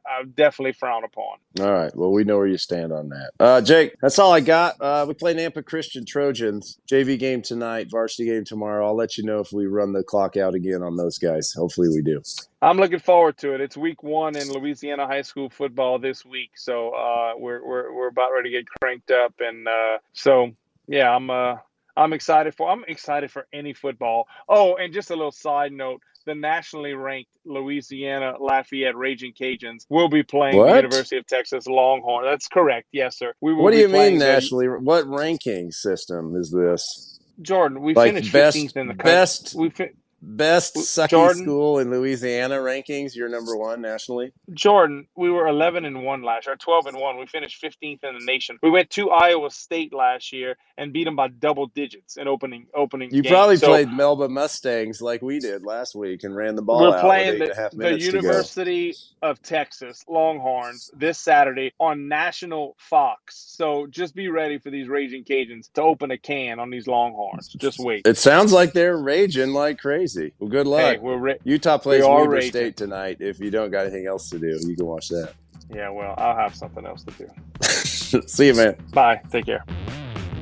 I 0.10 0.20
would 0.20 0.36
definitely 0.36 0.74
frown 0.74 1.04
upon. 1.04 1.38
All 1.60 1.74
right. 1.74 1.96
Well, 1.96 2.12
we 2.12 2.24
know 2.24 2.38
where 2.38 2.48
you 2.48 2.58
stand 2.58 2.92
on 2.92 3.10
that. 3.10 3.32
Uh, 3.40 3.62
Jake, 3.62 3.96
that's 4.02 4.20
all 4.20 4.32
I 4.32 4.42
got. 4.42 4.80
Uh, 4.80 5.06
we 5.08 5.14
play 5.14 5.34
Nampa 5.34 5.66
Christian 5.66 6.06
Trojans. 6.06 6.78
JV 6.90 7.18
game 7.18 7.42
tonight, 7.42 7.90
varsity 7.90 8.26
game 8.26 8.46
tomorrow. 8.46 8.86
I'll 8.86 8.96
let 8.96 9.18
you 9.18 9.24
know 9.24 9.40
if 9.40 9.52
we 9.52 9.66
run 9.66 9.94
the 9.94 10.04
clock 10.04 10.38
out 10.38 10.56
again 10.56 10.84
on 10.84 10.96
those 10.96 11.18
guys. 11.18 11.54
Hopefully 11.54 11.90
we 11.90 12.02
do. 12.02 12.22
I'm 12.62 12.78
looking 12.78 13.00
forward 13.00 13.38
to 13.40 13.54
it. 13.54 13.62
It's 13.62 13.78
week 13.78 14.02
one 14.02 14.36
in 14.38 14.52
Louisiana 14.52 15.08
high 15.08 15.22
school 15.22 15.50
football 15.50 16.00
this 16.00 16.26
week, 16.26 16.52
so 16.56 16.92
uh, 16.92 17.34
we're 17.38 17.66
we're 17.66 17.94
we're 17.94 18.08
about 18.08 18.32
ready 18.34 18.52
to 18.52 18.58
get 18.58 18.68
cranked 18.82 19.12
up, 19.12 19.34
and 19.40 19.68
uh, 19.68 19.98
so 20.14 20.52
yeah, 20.88 21.14
I'm 21.14 21.30
uh, 21.30 21.56
I'm 21.96 22.14
excited 22.14 22.56
for 22.56 22.70
I'm 22.70 22.84
excited 22.88 23.32
for 23.32 23.48
any 23.52 23.74
football. 23.74 24.28
Oh, 24.48 24.76
and 24.76 24.94
just 24.94 25.10
a 25.12 25.16
little 25.16 25.32
side 25.32 25.72
note: 25.72 26.02
the 26.26 26.36
nationally 26.36 26.94
ranked 26.94 27.32
Louisiana 27.46 28.36
Lafayette 28.40 28.96
Raging 28.96 29.34
Cajuns 29.34 29.86
will 29.90 30.10
be 30.10 30.24
playing 30.24 30.58
what? 30.58 30.70
the 30.70 30.76
University 30.76 31.18
of 31.18 31.26
Texas 31.26 31.66
Longhorn. 31.68 32.26
That's 32.26 32.48
correct, 32.48 32.88
yes, 32.92 33.18
sir. 33.18 33.34
We 33.42 33.54
will 33.54 33.64
what 33.64 33.72
do 33.72 33.80
you 33.80 33.90
mean 33.90 34.20
nationally? 34.20 34.68
What 34.68 35.08
ranking 35.08 35.72
system 35.72 36.36
is 36.36 36.52
this? 36.52 37.20
Jordan, 37.42 37.82
we 37.82 37.94
like 37.94 38.14
finished 38.14 38.34
best, 38.34 38.58
15th 38.58 38.78
in 38.78 38.88
the 38.88 38.94
country. 38.94 39.12
Best 39.12 39.56
we 39.56 39.70
fi- 39.70 39.92
Best 40.30 40.76
sucky 40.76 41.12
Jordan, 41.12 41.44
school 41.44 41.80
in 41.80 41.90
Louisiana 41.90 42.56
rankings. 42.56 43.16
You're 43.16 43.30
number 43.30 43.56
one 43.56 43.80
nationally. 43.80 44.34
Jordan, 44.52 45.08
we 45.16 45.32
were 45.32 45.48
11 45.48 45.86
and 45.86 46.04
one 46.04 46.22
last 46.22 46.48
year, 46.48 46.58
12 46.58 46.88
and 46.88 46.98
one. 46.98 47.18
We 47.18 47.28
finished 47.28 47.64
15th 47.64 48.04
in 48.04 48.20
the 48.20 48.26
nation. 48.26 48.60
We 48.62 48.70
went 48.70 48.90
to 48.92 49.10
Iowa 49.10 49.50
State 49.52 49.94
last 49.94 50.34
year 50.34 50.58
and 50.78 50.92
beat 50.92 51.06
them 51.06 51.16
by 51.16 51.30
double 51.30 51.68
digits 51.68 52.18
in 52.18 52.28
opening 52.28 52.68
opening. 52.76 53.14
You 53.14 53.24
probably 53.24 53.56
so, 53.56 53.68
played 53.68 53.90
Melba 53.90 54.28
Mustangs 54.28 55.02
like 55.02 55.22
we 55.22 55.40
did 55.40 55.64
last 55.64 55.96
week 55.96 56.26
and 56.26 56.36
ran 56.36 56.56
the 56.56 56.62
ball. 56.62 56.82
We're 56.82 57.00
playing 57.00 57.40
the, 57.40 57.70
the 57.74 57.98
University 57.98 58.96
of 59.22 59.42
Texas 59.42 60.04
Longhorns 60.10 60.92
this 60.94 61.20
Saturday 61.20 61.72
on 61.80 62.10
national 62.10 62.76
Fox. 62.78 63.46
So 63.48 63.88
just 63.88 64.14
be 64.14 64.28
ready 64.28 64.58
for 64.58 64.72
these 64.72 64.90
raging 64.90 65.24
Cajuns 65.24 65.72
to 65.76 65.84
open 65.84 66.12
a 66.12 66.18
can 66.18 66.60
on 66.60 66.70
these 66.70 66.86
Longhorns. 66.86 67.48
Just 67.54 67.80
wait. 67.80 68.06
It 68.06 68.18
sounds 68.18 68.52
like 68.52 68.74
they're 68.74 68.98
raging 68.98 69.54
like 69.54 69.80
crazy 69.80 70.17
crazy. 70.18 70.34
Well, 70.40 70.50
good 70.50 70.68
luck. 70.68 70.82
Hey, 70.82 70.98
we're 71.00 71.18
ra- 71.18 71.34
Utah 71.44 71.78
plays 71.78 72.04
Weber 72.04 72.42
State 72.42 72.78
tonight. 72.78 73.18
If 73.20 73.40
you 73.40 73.52
don't 73.52 73.72
got 73.72 73.86
anything 73.86 74.08
else 74.08 74.30
to 74.32 74.40
do, 74.40 74.58
you 74.64 74.76
can 74.76 74.86
watch 74.86 75.10
that. 75.10 75.34
Yeah, 75.74 75.90
well, 75.90 76.14
I'll 76.18 76.36
have 76.36 76.56
something 76.56 76.86
else 76.86 77.04
to 77.04 77.12
do. 77.12 77.30
See 78.28 78.48
you, 78.48 78.54
man. 78.54 78.76
Bye. 78.94 79.22
Take 79.32 79.46
care. 79.48 79.66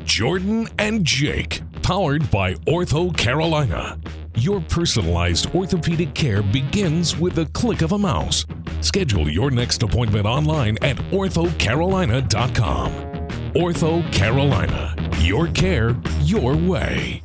Jordan 0.03 0.67
and 0.77 1.03
Jake, 1.03 1.61
powered 1.81 2.29
by 2.29 2.53
Ortho 2.65 3.15
Carolina. 3.15 3.99
Your 4.37 4.61
personalized 4.61 5.53
orthopedic 5.55 6.13
care 6.13 6.43
begins 6.43 7.17
with 7.17 7.33
the 7.35 7.45
click 7.47 7.81
of 7.81 7.93
a 7.93 7.97
mouse. 7.97 8.45
Schedule 8.81 9.29
your 9.29 9.49
next 9.49 9.81
appointment 9.81 10.27
online 10.27 10.77
at 10.83 10.97
orthocarolina.com. 10.97 12.91
Ortho 13.53 14.13
Carolina. 14.13 14.93
Your 15.21 15.47
care, 15.47 15.95
your 16.21 16.55
way. 16.55 17.23